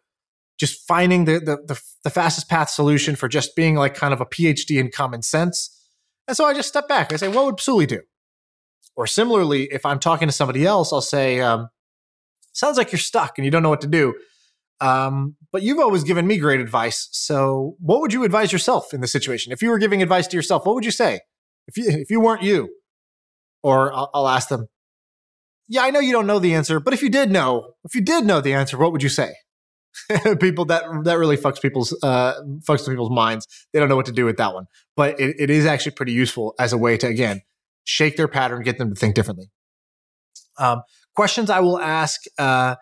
just 0.59 0.87
finding 0.87 1.25
the, 1.25 1.39
the 1.39 1.57
the, 1.65 1.81
the 2.03 2.09
fastest 2.09 2.49
path 2.49 2.69
solution 2.69 3.15
for 3.15 3.27
just 3.27 3.55
being 3.55 3.75
like 3.75 3.95
kind 3.95 4.13
of 4.13 4.21
a 4.21 4.25
PhD 4.25 4.79
in 4.79 4.91
common 4.91 5.21
sense. 5.21 5.71
And 6.27 6.35
so 6.35 6.45
I 6.45 6.53
just 6.53 6.69
step 6.69 6.87
back. 6.87 7.13
I 7.13 7.17
say, 7.17 7.27
what 7.27 7.45
would 7.45 7.59
Sully 7.59 7.85
do? 7.85 8.01
Or 8.95 9.07
similarly, 9.07 9.65
if 9.71 9.85
I'm 9.85 9.99
talking 9.99 10.27
to 10.27 10.31
somebody 10.31 10.65
else, 10.65 10.91
I'll 10.93 11.01
say, 11.01 11.39
um, 11.39 11.69
sounds 12.53 12.77
like 12.77 12.91
you're 12.91 12.99
stuck 12.99 13.37
and 13.37 13.45
you 13.45 13.51
don't 13.51 13.61
know 13.61 13.69
what 13.69 13.81
to 13.81 13.87
do. 13.87 14.15
Um, 14.81 15.35
but 15.51 15.61
you've 15.61 15.79
always 15.79 16.03
given 16.03 16.27
me 16.27 16.37
great 16.37 16.59
advice. 16.59 17.07
So, 17.11 17.75
what 17.79 18.01
would 18.01 18.11
you 18.11 18.23
advise 18.23 18.51
yourself 18.51 18.93
in 18.93 19.01
this 19.01 19.11
situation? 19.11 19.53
If 19.53 19.61
you 19.61 19.69
were 19.69 19.77
giving 19.77 20.01
advice 20.01 20.27
to 20.27 20.35
yourself, 20.35 20.65
what 20.65 20.75
would 20.75 20.85
you 20.85 20.91
say? 20.91 21.21
If 21.67 21.77
you 21.77 21.85
if 21.87 22.09
you 22.09 22.19
weren't 22.19 22.43
you, 22.43 22.69
or 23.63 23.93
I'll, 23.93 24.09
I'll 24.13 24.27
ask 24.27 24.49
them, 24.49 24.67
yeah, 25.67 25.83
I 25.83 25.91
know 25.91 25.99
you 25.99 26.11
don't 26.11 26.27
know 26.27 26.39
the 26.39 26.53
answer, 26.53 26.79
but 26.79 26.93
if 26.93 27.01
you 27.01 27.09
did 27.09 27.31
know, 27.31 27.73
if 27.83 27.95
you 27.95 28.01
did 28.01 28.25
know 28.25 28.41
the 28.41 28.53
answer, 28.53 28.77
what 28.77 28.91
would 28.91 29.01
you 29.01 29.09
say? 29.09 29.33
people 30.39 30.65
that 30.65 30.83
that 31.03 31.17
really 31.17 31.37
fucks 31.37 31.61
people's 31.61 31.97
uh, 32.03 32.33
fucks 32.67 32.87
people's 32.87 33.11
minds. 33.11 33.47
They 33.73 33.79
don't 33.79 33.89
know 33.89 33.95
what 33.95 34.05
to 34.07 34.11
do 34.11 34.25
with 34.25 34.37
that 34.37 34.53
one, 34.53 34.65
but 34.95 35.19
it, 35.19 35.35
it 35.39 35.49
is 35.49 35.65
actually 35.65 35.93
pretty 35.93 36.13
useful 36.13 36.53
as 36.59 36.73
a 36.73 36.77
way 36.77 36.97
to 36.97 37.07
again 37.07 37.41
shake 37.83 38.17
their 38.17 38.27
pattern, 38.27 38.63
get 38.63 38.77
them 38.77 38.93
to 38.93 38.99
think 38.99 39.15
differently. 39.15 39.51
Um, 40.57 40.81
questions 41.15 41.49
I 41.49 41.59
will 41.59 41.79
ask 41.79 42.21
uh, 42.37 42.75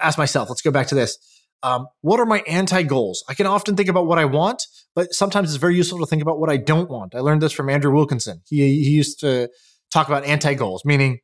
ask 0.00 0.18
myself. 0.18 0.48
Let's 0.48 0.62
go 0.62 0.70
back 0.70 0.86
to 0.88 0.94
this 0.94 1.18
Um, 1.62 1.86
what 2.02 2.20
are 2.20 2.26
my 2.26 2.42
anti 2.46 2.82
goals? 2.82 3.24
I 3.28 3.34
can 3.34 3.46
often 3.46 3.76
think 3.76 3.88
about 3.88 4.06
what 4.06 4.18
I 4.18 4.24
want, 4.24 4.64
but 4.94 5.12
sometimes 5.12 5.50
it's 5.50 5.60
very 5.60 5.76
useful 5.76 5.98
to 5.98 6.06
think 6.06 6.22
about 6.22 6.38
what 6.38 6.50
I 6.50 6.56
don't 6.56 6.90
want. 6.90 7.14
I 7.14 7.20
learned 7.20 7.42
this 7.42 7.52
from 7.52 7.68
Andrew 7.68 7.92
Wilkinson. 7.92 8.42
He, 8.48 8.58
he 8.84 8.90
used 8.90 9.20
to 9.20 9.48
talk 9.90 10.08
about 10.08 10.24
anti 10.24 10.54
goals, 10.54 10.84
meaning 10.84 11.20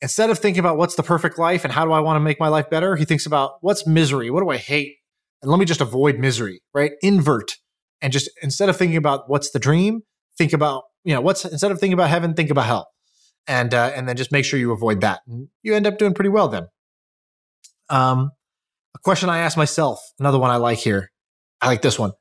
instead 0.00 0.30
of 0.30 0.38
thinking 0.38 0.60
about 0.60 0.76
what's 0.76 0.96
the 0.96 1.02
perfect 1.02 1.38
life 1.38 1.64
and 1.64 1.72
how 1.72 1.84
do 1.84 1.92
I 1.92 2.00
want 2.00 2.16
to 2.16 2.20
make 2.20 2.40
my 2.40 2.48
life 2.48 2.70
better, 2.70 2.96
he 2.96 3.04
thinks 3.04 3.26
about 3.26 3.52
what's 3.60 3.86
misery? 3.86 4.30
What 4.30 4.42
do 4.42 4.50
I 4.50 4.56
hate? 4.56 4.96
And 5.42 5.50
let 5.50 5.58
me 5.58 5.64
just 5.64 5.80
avoid 5.80 6.18
misery, 6.18 6.62
right? 6.72 6.92
Invert. 7.02 7.52
And 8.00 8.12
just 8.12 8.30
instead 8.42 8.68
of 8.68 8.76
thinking 8.76 8.96
about 8.96 9.28
what's 9.28 9.50
the 9.50 9.58
dream, 9.58 10.00
think 10.36 10.52
about, 10.52 10.84
you 11.04 11.14
know, 11.14 11.20
what's 11.20 11.44
instead 11.44 11.70
of 11.70 11.78
thinking 11.78 11.94
about 11.94 12.10
heaven, 12.10 12.34
think 12.34 12.50
about 12.50 12.66
hell. 12.66 12.88
And 13.46 13.74
uh, 13.74 13.92
and 13.94 14.08
then 14.08 14.16
just 14.16 14.32
make 14.32 14.44
sure 14.44 14.58
you 14.58 14.72
avoid 14.72 15.02
that. 15.02 15.20
And 15.28 15.48
you 15.62 15.74
end 15.74 15.86
up 15.86 15.98
doing 15.98 16.14
pretty 16.14 16.30
well 16.30 16.48
then. 16.48 16.66
Um, 17.90 18.30
a 18.94 18.98
question 19.00 19.28
I 19.28 19.38
ask 19.38 19.56
myself, 19.56 20.00
another 20.18 20.38
one 20.38 20.50
I 20.50 20.56
like 20.56 20.78
here. 20.78 21.10
I 21.60 21.66
like 21.66 21.82
this 21.82 21.98
one. 21.98 22.12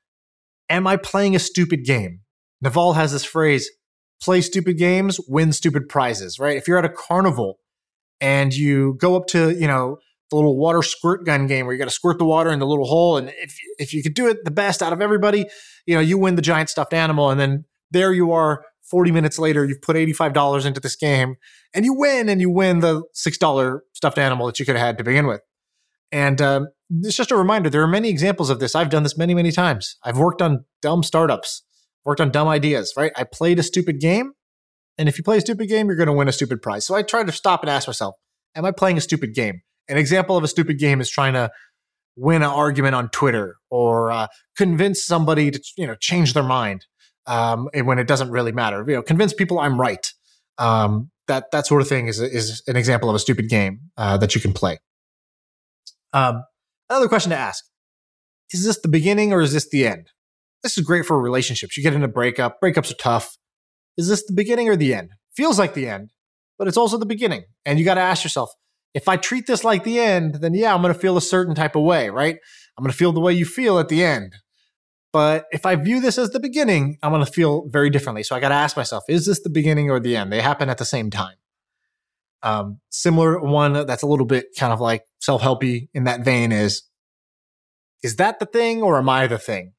Am 0.69 0.85
I 0.85 0.97
playing 0.97 1.35
a 1.35 1.39
stupid 1.39 1.85
game? 1.85 2.21
Naval 2.61 2.93
has 2.93 3.11
this 3.11 3.23
phrase 3.23 3.69
play 4.21 4.41
stupid 4.41 4.77
games, 4.77 5.19
win 5.27 5.51
stupid 5.51 5.89
prizes, 5.89 6.39
right? 6.39 6.55
If 6.55 6.67
you're 6.67 6.77
at 6.77 6.85
a 6.85 6.89
carnival 6.89 7.57
and 8.21 8.53
you 8.53 8.95
go 8.99 9.15
up 9.15 9.27
to, 9.27 9.51
you 9.51 9.67
know, 9.67 9.97
the 10.29 10.35
little 10.35 10.57
water 10.57 10.81
squirt 10.81 11.25
gun 11.25 11.45
game 11.45 11.65
where 11.65 11.73
you 11.73 11.79
got 11.79 11.85
to 11.85 11.91
squirt 11.91 12.17
the 12.17 12.25
water 12.25 12.51
in 12.51 12.59
the 12.59 12.65
little 12.65 12.85
hole. 12.85 13.17
And 13.17 13.29
if, 13.37 13.55
if 13.77 13.93
you 13.93 14.01
could 14.01 14.15
do 14.15 14.27
it 14.27 14.45
the 14.45 14.51
best 14.51 14.81
out 14.81 14.91
of 14.93 15.01
everybody, 15.01 15.45
you 15.85 15.93
know, 15.95 16.01
you 16.01 16.17
win 16.17 16.35
the 16.35 16.41
giant 16.41 16.69
stuffed 16.69 16.93
animal. 16.93 17.29
And 17.29 17.39
then 17.39 17.65
there 17.91 18.13
you 18.13 18.31
are 18.31 18.63
40 18.89 19.11
minutes 19.11 19.39
later, 19.39 19.63
you've 19.65 19.81
put 19.81 19.95
$85 19.95 20.65
into 20.65 20.79
this 20.79 20.95
game 20.95 21.35
and 21.73 21.85
you 21.85 21.93
win 21.93 22.29
and 22.29 22.41
you 22.41 22.49
win 22.49 22.79
the 22.79 23.03
$6 23.15 23.79
stuffed 23.93 24.17
animal 24.17 24.45
that 24.47 24.59
you 24.59 24.65
could 24.65 24.75
have 24.75 24.85
had 24.85 24.97
to 24.97 25.03
begin 25.03 25.27
with. 25.27 25.41
And 26.11 26.41
um, 26.41 26.67
it's 27.01 27.15
just 27.15 27.31
a 27.31 27.35
reminder 27.35 27.69
there 27.69 27.81
are 27.81 27.87
many 27.87 28.09
examples 28.09 28.49
of 28.49 28.59
this. 28.59 28.75
I've 28.75 28.89
done 28.89 29.03
this 29.03 29.17
many, 29.17 29.33
many 29.33 29.51
times. 29.51 29.97
I've 30.03 30.17
worked 30.17 30.41
on 30.41 30.65
dumb 30.81 31.01
startups, 31.01 31.63
worked 32.05 32.21
on 32.21 32.29
dumb 32.29 32.47
ideas, 32.47 32.93
right? 32.95 33.11
I 33.15 33.23
played 33.23 33.57
a 33.57 33.63
stupid 33.63 33.99
game. 33.99 34.33
And 34.97 35.09
if 35.09 35.17
you 35.17 35.23
play 35.23 35.37
a 35.37 35.41
stupid 35.41 35.67
game, 35.67 35.87
you're 35.87 35.95
going 35.95 36.07
to 36.07 36.13
win 36.13 36.27
a 36.27 36.31
stupid 36.31 36.61
prize. 36.61 36.85
So 36.85 36.95
I 36.95 37.01
try 37.01 37.23
to 37.23 37.31
stop 37.31 37.61
and 37.61 37.69
ask 37.69 37.87
myself, 37.87 38.15
am 38.55 38.65
I 38.65 38.71
playing 38.71 38.97
a 38.97 39.01
stupid 39.01 39.33
game? 39.33 39.61
An 39.89 39.97
example 39.97 40.37
of 40.37 40.43
a 40.43 40.47
stupid 40.47 40.79
game 40.79 41.01
is 41.01 41.09
trying 41.09 41.33
to 41.33 41.51
win 42.15 42.43
an 42.43 42.49
argument 42.49 42.95
on 42.95 43.09
Twitter 43.09 43.57
or 43.69 44.11
uh, 44.11 44.27
convince 44.55 45.03
somebody 45.03 45.51
to 45.51 45.61
you 45.77 45.87
know 45.87 45.95
change 45.95 46.33
their 46.33 46.43
mind 46.43 46.85
um, 47.25 47.69
when 47.73 47.99
it 47.99 48.07
doesn't 48.07 48.29
really 48.29 48.51
matter. 48.51 48.83
You 48.87 48.95
know, 48.95 49.01
convince 49.01 49.33
people 49.33 49.59
I'm 49.59 49.79
right. 49.79 50.11
Um, 50.57 51.09
that 51.27 51.51
that 51.51 51.65
sort 51.65 51.81
of 51.81 51.87
thing 51.87 52.07
is 52.07 52.19
is 52.19 52.61
an 52.67 52.75
example 52.75 53.09
of 53.09 53.15
a 53.15 53.19
stupid 53.19 53.49
game 53.49 53.79
uh, 53.97 54.17
that 54.17 54.35
you 54.35 54.41
can 54.41 54.53
play. 54.53 54.79
Um, 56.11 56.43
another 56.89 57.07
question 57.07 57.31
to 57.31 57.37
ask 57.37 57.63
Is 58.51 58.65
this 58.65 58.79
the 58.79 58.89
beginning 58.89 59.33
or 59.33 59.41
is 59.41 59.53
this 59.53 59.69
the 59.69 59.87
end? 59.87 60.11
This 60.61 60.77
is 60.77 60.85
great 60.85 61.05
for 61.05 61.19
relationships. 61.19 61.75
You 61.75 61.83
get 61.83 61.93
in 61.93 62.03
a 62.03 62.07
breakup, 62.07 62.59
breakups 62.61 62.91
are 62.91 62.95
tough. 62.95 63.37
Is 63.97 64.07
this 64.07 64.25
the 64.25 64.33
beginning 64.33 64.69
or 64.69 64.75
the 64.75 64.93
end? 64.93 65.11
Feels 65.35 65.59
like 65.59 65.73
the 65.73 65.87
end, 65.87 66.11
but 66.57 66.67
it's 66.67 66.77
also 66.77 66.97
the 66.97 67.05
beginning. 67.05 67.43
And 67.65 67.79
you 67.79 67.85
got 67.85 67.95
to 67.95 68.01
ask 68.01 68.23
yourself 68.23 68.51
if 68.93 69.07
I 69.07 69.17
treat 69.17 69.47
this 69.47 69.63
like 69.63 69.83
the 69.83 69.99
end, 69.99 70.35
then 70.35 70.53
yeah, 70.53 70.73
I'm 70.73 70.81
going 70.81 70.93
to 70.93 70.99
feel 70.99 71.17
a 71.17 71.21
certain 71.21 71.55
type 71.55 71.75
of 71.75 71.83
way, 71.83 72.09
right? 72.09 72.37
I'm 72.77 72.83
going 72.83 72.91
to 72.91 72.97
feel 72.97 73.11
the 73.11 73.19
way 73.19 73.33
you 73.33 73.45
feel 73.45 73.79
at 73.79 73.89
the 73.89 74.03
end. 74.03 74.35
But 75.11 75.45
if 75.51 75.65
I 75.65 75.75
view 75.75 75.99
this 75.99 76.17
as 76.17 76.31
the 76.31 76.39
beginning, 76.39 76.97
I'm 77.03 77.11
going 77.11 77.23
to 77.23 77.31
feel 77.31 77.67
very 77.69 77.89
differently. 77.89 78.23
So 78.23 78.35
I 78.35 78.39
got 78.39 78.49
to 78.49 78.55
ask 78.55 78.75
myself, 78.75 79.03
is 79.07 79.25
this 79.25 79.41
the 79.41 79.49
beginning 79.49 79.89
or 79.89 79.99
the 79.99 80.15
end? 80.15 80.31
They 80.31 80.41
happen 80.41 80.69
at 80.69 80.79
the 80.79 80.85
same 80.85 81.11
time. 81.11 81.35
Um, 82.41 82.79
similar 82.89 83.39
one 83.39 83.85
that's 83.85 84.03
a 84.03 84.07
little 84.07 84.25
bit 84.25 84.47
kind 84.59 84.73
of 84.73 84.81
like 84.81 85.05
self 85.21 85.41
helpy 85.41 85.87
in 85.93 86.03
that 86.05 86.25
vein 86.25 86.51
is 86.51 86.83
is 88.03 88.17
that 88.17 88.39
the 88.39 88.45
thing 88.45 88.83
or 88.83 88.97
am 88.97 89.07
I 89.07 89.27
the 89.27 89.37
thing? 89.37 89.73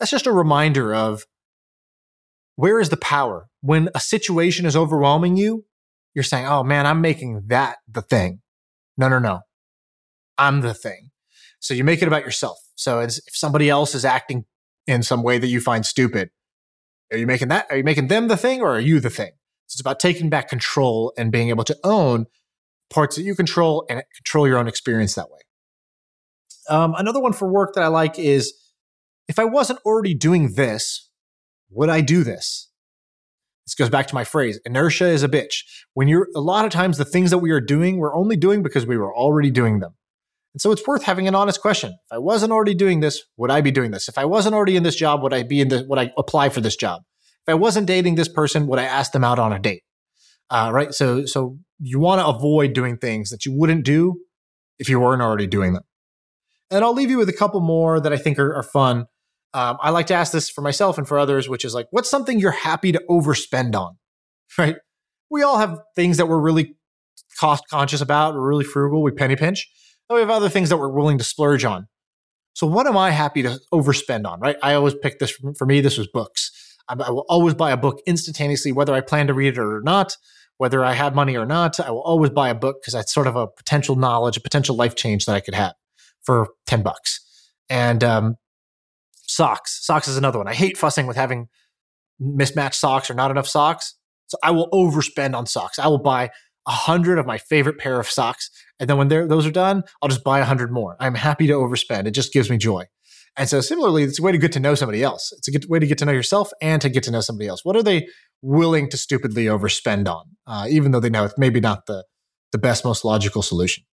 That's 0.00 0.10
just 0.10 0.26
a 0.26 0.32
reminder 0.32 0.92
of 0.92 1.26
where 2.56 2.80
is 2.80 2.88
the 2.88 2.96
power? 2.96 3.48
When 3.60 3.88
a 3.94 4.00
situation 4.00 4.66
is 4.66 4.76
overwhelming 4.76 5.36
you, 5.36 5.64
you're 6.14 6.22
saying, 6.22 6.46
oh 6.46 6.62
man, 6.62 6.86
I'm 6.86 7.00
making 7.00 7.42
that 7.46 7.78
the 7.88 8.02
thing. 8.02 8.40
No, 8.96 9.08
no, 9.08 9.18
no. 9.18 9.40
I'm 10.38 10.60
the 10.60 10.74
thing. 10.74 11.10
So 11.60 11.74
you 11.74 11.84
make 11.84 12.02
it 12.02 12.08
about 12.08 12.24
yourself. 12.24 12.58
So 12.74 13.00
if 13.00 13.14
somebody 13.30 13.70
else 13.70 13.94
is 13.94 14.04
acting 14.04 14.44
in 14.86 15.02
some 15.02 15.22
way 15.22 15.38
that 15.38 15.46
you 15.46 15.60
find 15.60 15.86
stupid, 15.86 16.30
are 17.12 17.18
you 17.18 17.26
making 17.26 17.48
that? 17.48 17.66
Are 17.70 17.76
you 17.76 17.84
making 17.84 18.08
them 18.08 18.28
the 18.28 18.36
thing 18.36 18.60
or 18.60 18.70
are 18.70 18.80
you 18.80 19.00
the 19.00 19.10
thing? 19.10 19.32
it's 19.72 19.80
about 19.80 20.00
taking 20.00 20.28
back 20.28 20.48
control 20.48 21.12
and 21.16 21.32
being 21.32 21.48
able 21.48 21.64
to 21.64 21.76
own 21.82 22.26
parts 22.90 23.16
that 23.16 23.22
you 23.22 23.34
control 23.34 23.86
and 23.88 24.02
control 24.16 24.46
your 24.46 24.58
own 24.58 24.68
experience 24.68 25.14
that 25.14 25.30
way. 25.30 25.40
Um, 26.68 26.94
another 26.96 27.20
one 27.20 27.32
for 27.32 27.50
work 27.50 27.74
that 27.74 27.82
I 27.82 27.88
like 27.88 28.18
is 28.18 28.54
if 29.28 29.38
I 29.38 29.44
wasn't 29.44 29.80
already 29.84 30.14
doing 30.14 30.54
this, 30.54 31.10
would 31.72 31.88
I 31.88 32.00
do 32.00 32.24
this? 32.24 32.70
This 33.66 33.74
goes 33.74 33.90
back 33.90 34.06
to 34.08 34.14
my 34.14 34.24
phrase 34.24 34.60
inertia 34.64 35.06
is 35.06 35.22
a 35.22 35.28
bitch. 35.28 35.64
When 35.94 36.08
you're 36.08 36.28
a 36.34 36.40
lot 36.40 36.64
of 36.64 36.72
times 36.72 36.98
the 36.98 37.04
things 37.04 37.30
that 37.30 37.38
we 37.38 37.50
are 37.50 37.60
doing, 37.60 37.98
we're 37.98 38.14
only 38.14 38.36
doing 38.36 38.62
because 38.62 38.86
we 38.86 38.96
were 38.96 39.14
already 39.14 39.50
doing 39.50 39.78
them. 39.78 39.94
And 40.54 40.60
so 40.60 40.72
it's 40.72 40.86
worth 40.86 41.04
having 41.04 41.28
an 41.28 41.34
honest 41.34 41.60
question. 41.60 41.90
If 41.90 42.12
I 42.12 42.18
wasn't 42.18 42.52
already 42.52 42.74
doing 42.74 43.00
this, 43.00 43.22
would 43.36 43.50
I 43.50 43.60
be 43.60 43.70
doing 43.70 43.90
this? 43.90 44.08
If 44.08 44.18
I 44.18 44.24
wasn't 44.24 44.54
already 44.54 44.76
in 44.76 44.82
this 44.82 44.96
job, 44.96 45.22
would 45.22 45.32
I 45.32 45.44
be 45.44 45.60
in 45.60 45.68
the 45.68 45.86
would 45.88 45.98
I 45.98 46.12
apply 46.18 46.50
for 46.50 46.60
this 46.60 46.76
job? 46.76 47.02
if 47.46 47.50
I 47.52 47.54
wasn't 47.54 47.88
dating 47.88 48.14
this 48.14 48.28
person, 48.28 48.66
would 48.68 48.78
I 48.78 48.84
ask 48.84 49.12
them 49.12 49.24
out 49.24 49.38
on 49.38 49.52
a 49.52 49.58
date? 49.58 49.82
Uh, 50.48 50.70
right. 50.72 50.94
So, 50.94 51.26
so 51.26 51.58
you 51.80 51.98
want 51.98 52.20
to 52.20 52.26
avoid 52.26 52.72
doing 52.72 52.98
things 52.98 53.30
that 53.30 53.44
you 53.44 53.52
wouldn't 53.52 53.84
do 53.84 54.20
if 54.78 54.88
you 54.88 55.00
weren't 55.00 55.22
already 55.22 55.46
doing 55.46 55.72
them. 55.72 55.82
And 56.70 56.84
I'll 56.84 56.94
leave 56.94 57.10
you 57.10 57.18
with 57.18 57.28
a 57.28 57.34
couple 57.34 57.60
more 57.60 58.00
that 58.00 58.12
I 58.12 58.16
think 58.16 58.38
are, 58.38 58.54
are 58.54 58.62
fun. 58.62 59.06
Um, 59.54 59.76
I 59.80 59.90
like 59.90 60.06
to 60.06 60.14
ask 60.14 60.32
this 60.32 60.48
for 60.48 60.62
myself 60.62 60.98
and 60.98 61.06
for 61.06 61.18
others, 61.18 61.48
which 61.48 61.64
is 61.64 61.74
like, 61.74 61.86
what's 61.90 62.10
something 62.10 62.38
you're 62.38 62.50
happy 62.50 62.92
to 62.92 63.02
overspend 63.08 63.74
on? 63.74 63.96
Right. 64.58 64.76
We 65.30 65.42
all 65.42 65.56
have 65.56 65.78
things 65.96 66.18
that 66.18 66.26
we're 66.26 66.38
really 66.38 66.74
cost 67.40 67.64
conscious 67.70 68.02
about. 68.02 68.34
We're 68.34 68.46
really 68.46 68.64
frugal. 68.64 69.02
We 69.02 69.10
penny 69.10 69.34
pinch. 69.34 69.66
And 70.10 70.16
we 70.16 70.20
have 70.20 70.28
other 70.28 70.50
things 70.50 70.68
that 70.68 70.76
we're 70.76 70.92
willing 70.92 71.16
to 71.16 71.24
splurge 71.24 71.64
on. 71.64 71.86
So 72.52 72.66
what 72.66 72.86
am 72.86 72.94
I 72.94 73.12
happy 73.12 73.40
to 73.44 73.58
overspend 73.72 74.26
on? 74.26 74.40
Right. 74.40 74.56
I 74.62 74.74
always 74.74 74.94
pick 74.94 75.18
this 75.18 75.32
for 75.56 75.64
me. 75.64 75.80
This 75.80 75.96
was 75.96 76.06
books. 76.06 76.50
I 76.86 77.10
will 77.10 77.24
always 77.30 77.54
buy 77.54 77.70
a 77.70 77.78
book 77.78 78.02
instantaneously, 78.06 78.72
whether 78.72 78.92
I 78.92 79.00
plan 79.00 79.26
to 79.28 79.34
read 79.34 79.54
it 79.54 79.58
or 79.58 79.80
not, 79.82 80.16
whether 80.58 80.84
I 80.84 80.92
have 80.92 81.14
money 81.14 81.36
or 81.36 81.46
not. 81.46 81.80
I 81.80 81.90
will 81.90 82.02
always 82.02 82.30
buy 82.30 82.50
a 82.50 82.54
book 82.54 82.82
because 82.82 82.92
that's 82.92 83.14
sort 83.14 83.26
of 83.26 83.36
a 83.36 83.46
potential 83.46 83.96
knowledge, 83.96 84.36
a 84.36 84.40
potential 84.40 84.76
life 84.76 84.96
change 84.96 85.24
that 85.24 85.34
I 85.34 85.40
could 85.40 85.54
have 85.54 85.74
for 86.22 86.48
10 86.66 86.82
bucks. 86.82 87.20
And 87.70 88.04
um, 88.04 88.36
socks. 89.34 89.84
Socks 89.84 90.08
is 90.08 90.16
another 90.16 90.38
one. 90.38 90.48
I 90.48 90.54
hate 90.54 90.76
fussing 90.76 91.06
with 91.06 91.16
having 91.16 91.48
mismatched 92.18 92.76
socks 92.78 93.10
or 93.10 93.14
not 93.14 93.30
enough 93.30 93.48
socks. 93.48 93.94
So 94.26 94.38
I 94.42 94.50
will 94.50 94.68
overspend 94.72 95.34
on 95.34 95.46
socks. 95.46 95.78
I 95.78 95.88
will 95.88 95.98
buy 95.98 96.30
a 96.66 96.70
hundred 96.70 97.18
of 97.18 97.26
my 97.26 97.38
favorite 97.38 97.78
pair 97.78 97.98
of 97.98 98.08
socks. 98.08 98.50
And 98.78 98.88
then 98.88 98.96
when 98.96 99.08
those 99.08 99.46
are 99.46 99.50
done, 99.50 99.82
I'll 100.00 100.08
just 100.08 100.24
buy 100.24 100.38
a 100.38 100.44
hundred 100.44 100.72
more. 100.72 100.96
I'm 101.00 101.14
happy 101.14 101.46
to 101.48 101.54
overspend. 101.54 102.06
It 102.06 102.12
just 102.12 102.32
gives 102.32 102.48
me 102.48 102.56
joy. 102.56 102.84
And 103.36 103.48
so 103.48 103.60
similarly, 103.60 104.02
it's 104.02 104.18
a 104.18 104.22
way 104.22 104.32
to 104.32 104.38
get 104.38 104.52
to 104.52 104.60
know 104.60 104.74
somebody 104.74 105.02
else. 105.02 105.32
It's 105.36 105.48
a 105.48 105.50
good 105.50 105.68
way 105.68 105.78
to 105.78 105.86
get 105.86 105.98
to 105.98 106.04
know 106.04 106.12
yourself 106.12 106.50
and 106.60 106.82
to 106.82 106.88
get 106.88 107.02
to 107.04 107.10
know 107.10 107.20
somebody 107.20 107.48
else. 107.48 107.64
What 107.64 107.76
are 107.76 107.82
they 107.82 108.06
willing 108.42 108.90
to 108.90 108.96
stupidly 108.96 109.46
overspend 109.46 110.06
on, 110.08 110.24
uh, 110.46 110.66
even 110.68 110.92
though 110.92 111.00
they 111.00 111.10
know 111.10 111.24
it's 111.24 111.38
maybe 111.38 111.58
not 111.58 111.86
the, 111.86 112.04
the 112.52 112.58
best, 112.58 112.84
most 112.84 113.04
logical 113.04 113.40
solution? 113.40 113.84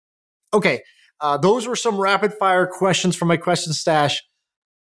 Okay, 0.53 0.83
uh, 1.21 1.37
those 1.37 1.67
were 1.67 1.77
some 1.77 1.99
rapid 1.99 2.35
fire 2.35 2.67
questions 2.67 3.15
from 3.15 3.29
my 3.29 3.37
question 3.37 3.73
stash. 3.73 4.23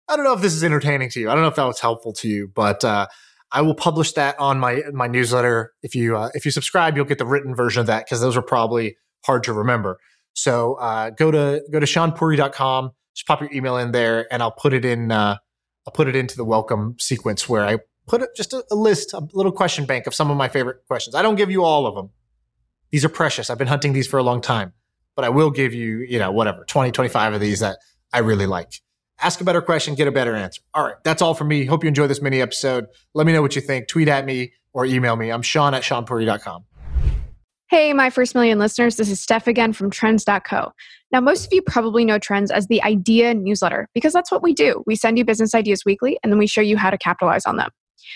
I 0.09 0.15
don't 0.15 0.25
know 0.25 0.33
if 0.33 0.41
this 0.41 0.53
is 0.53 0.63
entertaining 0.63 1.09
to 1.11 1.19
you. 1.19 1.29
I 1.29 1.33
don't 1.33 1.43
know 1.43 1.49
if 1.49 1.55
that 1.55 1.65
was 1.65 1.79
helpful 1.79 2.13
to 2.13 2.27
you, 2.27 2.51
but 2.53 2.83
uh, 2.83 3.07
I 3.51 3.61
will 3.61 3.75
publish 3.75 4.13
that 4.13 4.39
on 4.39 4.59
my 4.59 4.81
my 4.91 5.07
newsletter. 5.07 5.73
If 5.83 5.95
you 5.95 6.17
uh, 6.17 6.29
if 6.33 6.45
you 6.45 6.51
subscribe, 6.51 6.95
you'll 6.95 7.05
get 7.05 7.19
the 7.19 7.25
written 7.25 7.55
version 7.55 7.81
of 7.81 7.87
that 7.87 8.05
because 8.05 8.21
those 8.21 8.35
are 8.35 8.41
probably 8.41 8.97
hard 9.25 9.43
to 9.43 9.53
remember. 9.53 9.99
So 10.33 10.75
uh, 10.75 11.11
go 11.11 11.31
to 11.31 11.61
go 11.71 11.79
to 11.79 11.85
shaanpuri.com 11.85 12.91
just 13.19 13.27
pop 13.27 13.41
your 13.41 13.51
email 13.51 13.77
in 13.77 13.91
there 13.91 14.31
and 14.31 14.41
I'll 14.41 14.51
put 14.51 14.73
it 14.73 14.85
in 14.85 15.11
uh, 15.11 15.37
I'll 15.85 15.93
put 15.93 16.07
it 16.07 16.15
into 16.15 16.37
the 16.37 16.45
welcome 16.45 16.95
sequence 16.99 17.49
where 17.49 17.65
I 17.65 17.79
put 18.07 18.23
just 18.35 18.53
a, 18.53 18.63
a, 18.71 18.75
list, 18.75 19.13
a 19.13 19.27
little 19.33 19.51
question 19.51 19.85
bank 19.85 20.07
of 20.07 20.15
some 20.15 20.31
of 20.31 20.37
my 20.37 20.47
favorite 20.47 20.85
questions. 20.87 21.15
I 21.15 21.21
don't 21.21 21.35
give 21.35 21.51
you 21.51 21.63
all 21.63 21.85
of 21.85 21.95
them. 21.95 22.11
These 22.91 23.03
are 23.03 23.09
precious. 23.09 23.49
I've 23.49 23.57
been 23.57 23.67
hunting 23.67 23.91
these 23.91 24.07
for 24.07 24.17
a 24.17 24.23
long 24.23 24.39
time, 24.41 24.73
but 25.15 25.25
I 25.25 25.29
will 25.29 25.51
give 25.51 25.73
you, 25.73 25.99
you 25.99 26.17
know, 26.17 26.31
whatever, 26.31 26.63
20, 26.63 26.91
25 26.91 27.33
of 27.33 27.41
these 27.41 27.59
that 27.59 27.77
I 28.13 28.19
really 28.19 28.45
like. 28.45 28.71
Ask 29.21 29.41
a 29.41 29.43
better 29.43 29.61
question, 29.61 29.95
get 29.95 30.07
a 30.07 30.11
better 30.11 30.35
answer. 30.35 30.61
All 30.73 30.83
right. 30.83 30.95
That's 31.03 31.21
all 31.21 31.33
for 31.33 31.43
me. 31.43 31.65
Hope 31.65 31.83
you 31.83 31.87
enjoy 31.87 32.07
this 32.07 32.21
mini 32.21 32.41
episode. 32.41 32.87
Let 33.13 33.27
me 33.27 33.33
know 33.33 33.41
what 33.41 33.55
you 33.55 33.61
think. 33.61 33.87
Tweet 33.87 34.07
at 34.07 34.25
me 34.25 34.53
or 34.73 34.85
email 34.85 35.15
me. 35.15 35.29
I'm 35.29 35.41
Shaan 35.41 35.73
at 35.73 35.83
ShaanPuri.com. 35.83 36.65
Hey, 37.69 37.93
my 37.93 38.09
first 38.09 38.33
million 38.33 38.57
listeners, 38.57 38.95
this 38.95 39.11
is 39.11 39.21
Steph 39.21 39.45
again 39.45 39.73
from 39.73 39.91
Trends.co. 39.91 40.71
Now, 41.11 41.19
most 41.19 41.45
of 41.45 41.53
you 41.53 41.61
probably 41.61 42.03
know 42.03 42.17
Trends 42.17 42.49
as 42.49 42.67
the 42.67 42.81
idea 42.81 43.33
newsletter 43.33 43.87
because 43.93 44.11
that's 44.11 44.31
what 44.31 44.41
we 44.41 44.53
do. 44.53 44.83
We 44.87 44.95
send 44.95 45.17
you 45.19 45.25
business 45.25 45.53
ideas 45.53 45.85
weekly 45.85 46.17
and 46.23 46.31
then 46.31 46.39
we 46.39 46.47
show 46.47 46.61
you 46.61 46.77
how 46.77 46.89
to 46.89 46.97
capitalize 46.97 47.45
on 47.45 47.57
them. 47.57 47.69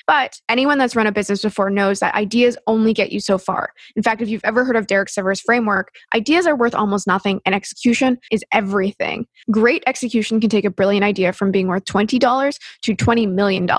But 0.07 0.39
anyone 0.49 0.77
that's 0.77 0.95
run 0.95 1.07
a 1.07 1.11
business 1.11 1.41
before 1.41 1.69
knows 1.69 1.99
that 1.99 2.15
ideas 2.15 2.57
only 2.67 2.93
get 2.93 3.11
you 3.11 3.19
so 3.19 3.37
far. 3.37 3.73
In 3.95 4.03
fact, 4.03 4.21
if 4.21 4.29
you've 4.29 4.43
ever 4.43 4.63
heard 4.63 4.75
of 4.75 4.87
Derek 4.87 5.09
Sivers' 5.09 5.41
framework, 5.45 5.93
ideas 6.15 6.45
are 6.45 6.55
worth 6.55 6.75
almost 6.75 7.07
nothing 7.07 7.41
and 7.45 7.55
execution 7.55 8.17
is 8.31 8.43
everything. 8.51 9.25
Great 9.51 9.83
execution 9.87 10.39
can 10.39 10.49
take 10.49 10.65
a 10.65 10.69
brilliant 10.69 11.03
idea 11.03 11.33
from 11.33 11.51
being 11.51 11.67
worth 11.67 11.85
$20 11.85 12.59
to 12.81 12.95
$20 12.95 13.31
million. 13.31 13.69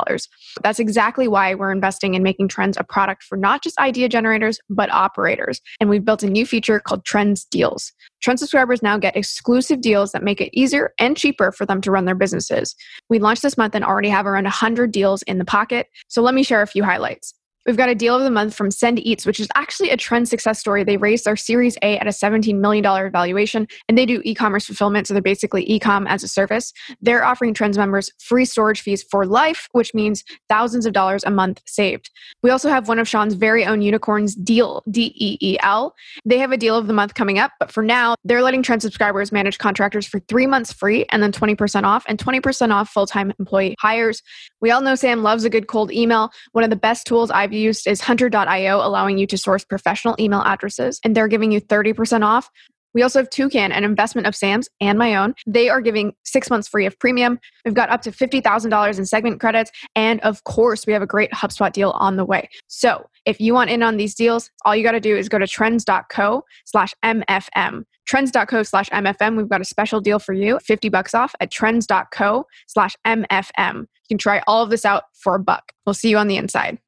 That's 0.62 0.78
exactly 0.78 1.28
why 1.28 1.54
we're 1.54 1.72
investing 1.72 2.14
in 2.14 2.22
making 2.22 2.48
Trends 2.48 2.76
a 2.78 2.84
product 2.84 3.22
for 3.22 3.36
not 3.36 3.62
just 3.62 3.78
idea 3.78 4.08
generators, 4.08 4.58
but 4.70 4.92
operators. 4.92 5.60
And 5.80 5.90
we've 5.90 6.04
built 6.04 6.22
a 6.22 6.30
new 6.30 6.46
feature 6.46 6.80
called 6.80 7.04
Trends 7.04 7.44
Deals. 7.44 7.92
Trend 8.24 8.38
subscribers 8.38 8.82
now 8.82 8.96
get 8.96 9.18
exclusive 9.18 9.82
deals 9.82 10.12
that 10.12 10.22
make 10.22 10.40
it 10.40 10.48
easier 10.58 10.94
and 10.98 11.14
cheaper 11.14 11.52
for 11.52 11.66
them 11.66 11.82
to 11.82 11.90
run 11.90 12.06
their 12.06 12.14
businesses. 12.14 12.74
We 13.10 13.18
launched 13.18 13.42
this 13.42 13.58
month 13.58 13.74
and 13.74 13.84
already 13.84 14.08
have 14.08 14.24
around 14.24 14.44
100 14.44 14.90
deals 14.90 15.20
in 15.24 15.36
the 15.36 15.44
pocket. 15.44 15.88
So 16.08 16.22
let 16.22 16.34
me 16.34 16.42
share 16.42 16.62
a 16.62 16.66
few 16.66 16.82
highlights. 16.82 17.34
We've 17.66 17.76
got 17.76 17.88
a 17.88 17.94
deal 17.94 18.14
of 18.14 18.22
the 18.22 18.30
month 18.30 18.54
from 18.54 18.70
Send 18.70 18.98
Eats, 18.98 19.24
which 19.24 19.40
is 19.40 19.48
actually 19.54 19.90
a 19.90 19.96
trend 19.96 20.28
success 20.28 20.58
story. 20.58 20.84
They 20.84 20.98
raised 20.98 21.24
their 21.24 21.36
Series 21.36 21.78
A 21.82 21.98
at 21.98 22.06
a 22.06 22.10
$17 22.10 22.58
million 22.58 22.82
valuation, 23.10 23.66
and 23.88 23.96
they 23.96 24.04
do 24.04 24.20
e 24.24 24.34
commerce 24.34 24.66
fulfillment. 24.66 25.06
So 25.06 25.14
they're 25.14 25.22
basically 25.22 25.70
e 25.70 25.78
com 25.78 26.06
as 26.06 26.22
a 26.22 26.28
service. 26.28 26.72
They're 27.00 27.24
offering 27.24 27.54
Trends 27.54 27.78
members 27.78 28.10
free 28.18 28.44
storage 28.44 28.82
fees 28.82 29.02
for 29.10 29.24
life, 29.24 29.68
which 29.72 29.94
means 29.94 30.24
thousands 30.48 30.84
of 30.84 30.92
dollars 30.92 31.24
a 31.24 31.30
month 31.30 31.62
saved. 31.66 32.10
We 32.42 32.50
also 32.50 32.68
have 32.68 32.88
one 32.88 32.98
of 32.98 33.08
Shaan's 33.08 33.34
very 33.34 33.64
own 33.64 33.80
unicorns, 33.80 34.34
Deel, 34.34 34.82
D 34.90 35.14
E 35.16 35.38
E 35.40 35.56
L. 35.62 35.94
They 36.26 36.38
have 36.38 36.52
a 36.52 36.58
deal 36.58 36.76
of 36.76 36.86
the 36.86 36.92
month 36.92 37.14
coming 37.14 37.38
up, 37.38 37.52
but 37.58 37.72
for 37.72 37.82
now, 37.82 38.14
they're 38.24 38.42
letting 38.42 38.62
Trend 38.62 38.82
subscribers 38.82 39.32
manage 39.32 39.58
contractors 39.58 40.06
for 40.06 40.20
three 40.20 40.46
months 40.46 40.72
free 40.72 41.06
and 41.10 41.22
then 41.22 41.32
20% 41.32 41.84
off 41.84 42.04
and 42.08 42.18
20% 42.18 42.72
off 42.72 42.90
full 42.90 43.06
time 43.06 43.32
employee 43.38 43.74
hires. 43.78 44.22
We 44.60 44.70
all 44.70 44.82
know 44.82 44.94
Sam 44.94 45.22
loves 45.22 45.44
a 45.44 45.50
good 45.50 45.66
cold 45.66 45.90
email. 45.90 46.30
One 46.52 46.64
of 46.64 46.70
the 46.70 46.76
best 46.76 47.06
tools 47.06 47.30
I've 47.30 47.53
used 47.54 47.86
is 47.86 48.00
hunter.io, 48.00 48.76
allowing 48.76 49.18
you 49.18 49.26
to 49.28 49.38
source 49.38 49.64
professional 49.64 50.14
email 50.18 50.42
addresses, 50.42 51.00
and 51.04 51.16
they're 51.16 51.28
giving 51.28 51.52
you 51.52 51.60
30% 51.60 52.24
off. 52.24 52.50
We 52.94 53.02
also 53.02 53.18
have 53.18 53.28
Toucan, 53.28 53.72
an 53.72 53.84
investment 53.84 54.26
of 54.26 54.36
Sam's 54.36 54.68
and 54.80 54.98
my 54.98 55.16
own. 55.16 55.34
They 55.46 55.68
are 55.68 55.80
giving 55.80 56.14
six 56.24 56.48
months 56.48 56.68
free 56.68 56.86
of 56.86 56.98
premium. 56.98 57.40
We've 57.64 57.74
got 57.74 57.90
up 57.90 58.02
to 58.02 58.12
$50,000 58.12 58.98
in 58.98 59.04
segment 59.04 59.40
credits. 59.40 59.72
And 59.96 60.20
of 60.20 60.44
course, 60.44 60.86
we 60.86 60.92
have 60.92 61.02
a 61.02 61.06
great 61.06 61.32
HubSpot 61.32 61.72
deal 61.72 61.90
on 61.90 62.16
the 62.16 62.24
way. 62.24 62.48
So 62.68 63.04
if 63.26 63.40
you 63.40 63.52
want 63.52 63.70
in 63.70 63.82
on 63.82 63.96
these 63.96 64.14
deals, 64.14 64.50
all 64.64 64.76
you 64.76 64.84
got 64.84 64.92
to 64.92 65.00
do 65.00 65.16
is 65.16 65.28
go 65.28 65.38
to 65.38 65.46
trends.co 65.46 66.44
slash 66.64 66.94
MFM. 67.04 67.82
Trends.co 68.06 68.62
slash 68.62 68.88
MFM. 68.90 69.36
We've 69.36 69.48
got 69.48 69.60
a 69.60 69.64
special 69.64 70.00
deal 70.00 70.18
for 70.18 70.32
you 70.32 70.60
50 70.60 70.88
bucks 70.90 71.14
off 71.14 71.34
at 71.40 71.50
trends.co 71.50 72.46
slash 72.68 72.94
MFM. 73.04 73.74
You 73.80 74.08
can 74.08 74.18
try 74.18 74.42
all 74.46 74.62
of 74.62 74.70
this 74.70 74.84
out 74.84 75.04
for 75.14 75.34
a 75.34 75.40
buck. 75.40 75.72
We'll 75.84 75.94
see 75.94 76.10
you 76.10 76.18
on 76.18 76.28
the 76.28 76.36
inside. 76.36 76.78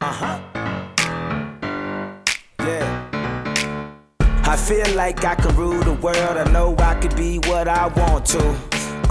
Uh-huh. 0.00 0.38
Yeah. 2.60 3.08
I 4.44 4.56
feel 4.56 4.94
like 4.94 5.24
I 5.24 5.34
can 5.34 5.56
rule 5.56 5.82
the 5.82 5.94
world. 5.94 6.16
I 6.16 6.44
know 6.52 6.76
I 6.78 6.94
could 7.00 7.16
be 7.16 7.38
what 7.46 7.66
I 7.66 7.88
want 7.88 8.26
to. 8.26 8.38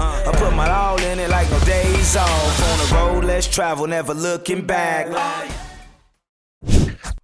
Uh, 0.00 0.24
I 0.26 0.32
put 0.36 0.54
my 0.54 0.70
all 0.70 0.98
in 1.00 1.18
it 1.18 1.28
like 1.28 1.50
no 1.50 1.60
days 1.60 2.16
off. 2.16 2.62
On 2.70 2.78
the 2.78 2.94
road, 2.94 3.24
let's 3.24 3.46
travel, 3.46 3.86
never 3.86 4.14
looking 4.14 4.64
back. 4.64 5.08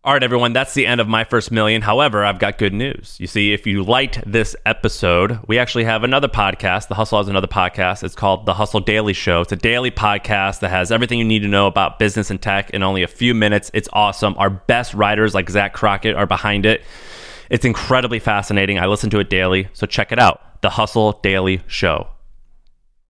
All 0.06 0.12
right, 0.12 0.22
everyone, 0.22 0.52
that's 0.52 0.74
the 0.74 0.86
end 0.86 1.00
of 1.00 1.08
my 1.08 1.24
first 1.24 1.50
million. 1.50 1.80
However, 1.80 2.26
I've 2.26 2.38
got 2.38 2.58
good 2.58 2.74
news. 2.74 3.16
You 3.18 3.26
see, 3.26 3.54
if 3.54 3.66
you 3.66 3.82
liked 3.82 4.20
this 4.30 4.54
episode, 4.66 5.38
we 5.46 5.58
actually 5.58 5.84
have 5.84 6.04
another 6.04 6.28
podcast. 6.28 6.88
The 6.88 6.94
Hustle 6.94 7.16
has 7.16 7.28
another 7.28 7.46
podcast. 7.46 8.04
It's 8.04 8.14
called 8.14 8.44
The 8.44 8.52
Hustle 8.52 8.80
Daily 8.80 9.14
Show. 9.14 9.40
It's 9.40 9.52
a 9.52 9.56
daily 9.56 9.90
podcast 9.90 10.60
that 10.60 10.68
has 10.68 10.92
everything 10.92 11.20
you 11.20 11.24
need 11.24 11.40
to 11.40 11.48
know 11.48 11.66
about 11.66 11.98
business 11.98 12.28
and 12.30 12.38
tech 12.38 12.68
in 12.72 12.82
only 12.82 13.02
a 13.02 13.08
few 13.08 13.32
minutes. 13.32 13.70
It's 13.72 13.88
awesome. 13.94 14.34
Our 14.36 14.50
best 14.50 14.92
writers, 14.92 15.32
like 15.32 15.48
Zach 15.48 15.72
Crockett, 15.72 16.16
are 16.16 16.26
behind 16.26 16.66
it. 16.66 16.82
It's 17.48 17.64
incredibly 17.64 18.18
fascinating. 18.18 18.78
I 18.78 18.84
listen 18.84 19.08
to 19.08 19.20
it 19.20 19.30
daily, 19.30 19.68
so 19.72 19.86
check 19.86 20.12
it 20.12 20.18
out. 20.18 20.60
The 20.60 20.68
Hustle 20.68 21.18
Daily 21.22 21.62
Show. 21.66 22.08